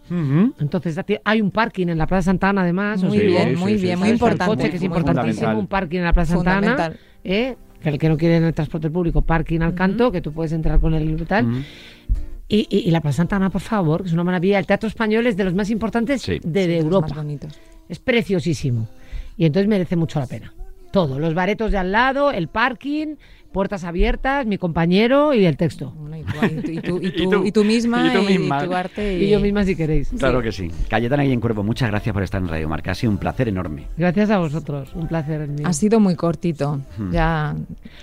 [0.58, 3.02] Entonces da hay un parking en la Plaza Santana además.
[3.02, 4.44] Muy bien, sí, muy sí, bien, sí, muy importante.
[4.46, 5.56] coche, que es muy importantísimo, fundamental.
[5.58, 6.92] un parking en la Plaza Santana.
[7.24, 7.56] ¿eh?
[7.82, 10.52] Que el que no quiere en el transporte público, parking al canto, que tú puedes
[10.52, 11.64] entrar con el tal.
[12.48, 14.58] Y, y- y la Plaza Santana, por favor, que es una maravilla.
[14.58, 16.40] El Teatro Español es de los más importantes Sí.
[16.42, 17.24] de, de Sí, los Europa.
[17.88, 18.88] Es preciosísimo.
[19.36, 20.52] Y entonces merece mucho la pena.
[20.91, 23.14] Todo, los baretos de al lado, el parking,
[23.53, 25.92] puertas abiertas, mi compañero y el texto.
[26.20, 27.46] Y, tú, y, tú, y, tú, y, Y tú, tú.
[27.46, 28.64] y tú misma, Y tú misma.
[28.64, 29.18] tu arte.
[29.18, 30.11] Y, Y yo misma si queréis.
[30.18, 30.70] Claro que sí.
[30.88, 32.90] Cayetana Guillancurvo, muchas gracias por estar en Radio Marca.
[32.92, 33.86] Ha sido un placer enorme.
[33.96, 35.48] Gracias a vosotros, un placer.
[35.48, 35.66] mío.
[35.66, 36.80] Ha sido muy cortito.
[36.98, 37.11] Hmm.
[37.12, 37.57] Ya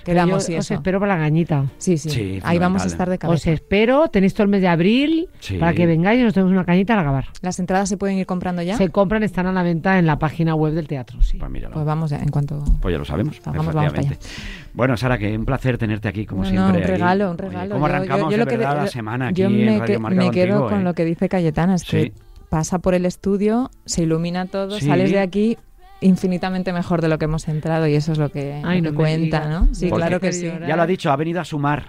[0.03, 1.65] quedamos Yo y os espero para la gañita.
[1.77, 3.51] Sí, sí, Sí, Ahí vamos a estar de Os cabeza.
[3.51, 5.57] espero, tenéis todo el mes de abril Sí.
[5.57, 7.25] para que vengáis y nos tenemos una cañita al acabar.
[7.41, 8.77] ¿Las entradas se pueden ir comprando ya?
[8.77, 11.37] Se compran, están a la venta en la página web del teatro, sí.
[11.37, 11.51] Pues.
[11.71, 12.63] Pues vamos ya, en cuanto...
[12.81, 13.39] Pues ya lo sabemos.
[13.45, 14.25] Vamos, vamos para efectivamente.
[14.73, 16.81] Bueno, Sara, que un placer tenerte aquí, como No, no, siempre.
[16.81, 17.75] un regalo, un regalo.
[17.75, 19.65] ¿Cómo Yo- yo- arrancamos yo de lo que- verdad la yo- semana aquí Yo en
[19.65, 20.83] me, Radio que- Marca me quedo con eh?
[20.83, 21.87] lo que dice Cayetana, es Sí.
[21.97, 22.13] que
[22.49, 24.85] pasa por el estudio, se ilumina todo, Sí.
[24.85, 25.57] sales de aquí
[26.01, 29.47] infinitamente mejor de lo que hemos entrado y eso es lo que, Ay, no cuenta.
[29.49, 29.67] ¿no?
[29.73, 30.45] Sí, Porque- claro que sí.
[30.45, 30.67] llorar.
[30.67, 31.85] Ya lo ha dicho, ha venido a sumar.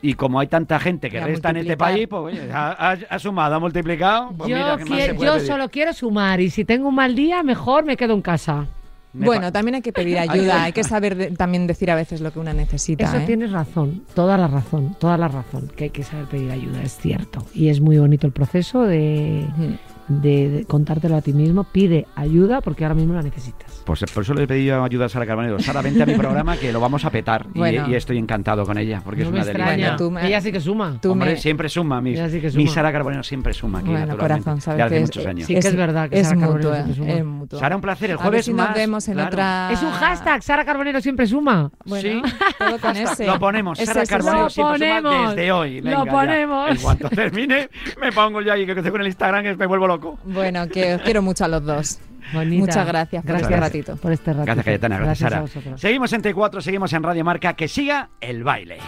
[0.00, 3.18] Y como hay tanta gente que resta en este país, pues oye, ha, ha- ha
[3.18, 4.30] sumado, ha multiplicado.
[4.36, 5.46] Pues yo mira, ¿qué más quie- se puede yo pedir?
[5.48, 8.66] solo quiero sumar y si tengo un mal día, mejor me quedo en casa.
[9.12, 12.20] Me Bueno, también hay que pedir ayuda, hay que saber de- también decir a veces
[12.20, 13.04] lo que una necesita.
[13.04, 13.24] Eso ¿eh?
[13.26, 16.96] tienes razón, toda la razón, toda la razón, que hay que saber pedir ayuda, es
[16.96, 17.46] cierto.
[17.54, 19.46] Y es muy bonito el proceso de.
[20.08, 21.64] De- de contártelo a ti mismo.
[21.64, 23.82] Pide ayuda porque ahora mismo la necesitas.
[23.84, 25.58] Pues por eso le he pedido ayuda a Sara Carbonero.
[25.60, 27.46] Sara, vente a mi programa que lo vamos a petar.
[27.54, 27.88] Y- Bueno.
[27.88, 29.96] Y, estoy encantado con ella, porque no es una delicia.
[29.98, 30.98] Bueno, Ella sí que suma.
[31.00, 32.00] Tú Hombre, me- siempre suma.
[32.00, 32.74] Mi, Ella sí que mi suma.
[32.74, 35.46] Sara Carbonero siempre suma aquí, Bueno, corazón, sabes hace que muchos es, años.
[35.46, 37.18] Sí que es verdad que es Sara Carbonero mutua, siempre suma.
[37.18, 37.60] es mutua.
[37.60, 38.10] Sara, un placer.
[38.10, 39.28] El A ver jueves si nos más, vemos en claro.
[39.28, 39.70] otra...
[39.72, 41.70] Es un hashtag, Sara Carbonero siempre suma.
[41.84, 42.22] Bueno, Sí.
[42.58, 43.26] todo con ese.
[43.26, 45.30] Lo ponemos, Sara es- Carbonero Lo siempre suma ponemos.
[45.36, 45.80] desde hoy.
[45.80, 46.10] Lo ya.
[46.10, 46.70] ponemos.
[46.70, 47.68] En cuanto termine,
[48.00, 49.97] me pongo yo ahí, que estoy con el Instagram, que me vuelvo loco.
[50.24, 51.98] Bueno, que os quiero mucho a los dos.
[52.32, 52.60] Bonita.
[52.66, 53.96] Muchas gracias por este ratito.
[53.96, 54.44] Por este ratito.
[54.44, 54.98] Gracias, Cayetana.
[54.98, 55.40] Gracias, a Sara.
[55.42, 55.80] vosotros.
[55.80, 57.54] Seguimos en T4, seguimos en Radio Marca.
[57.54, 58.78] Que siga el baile.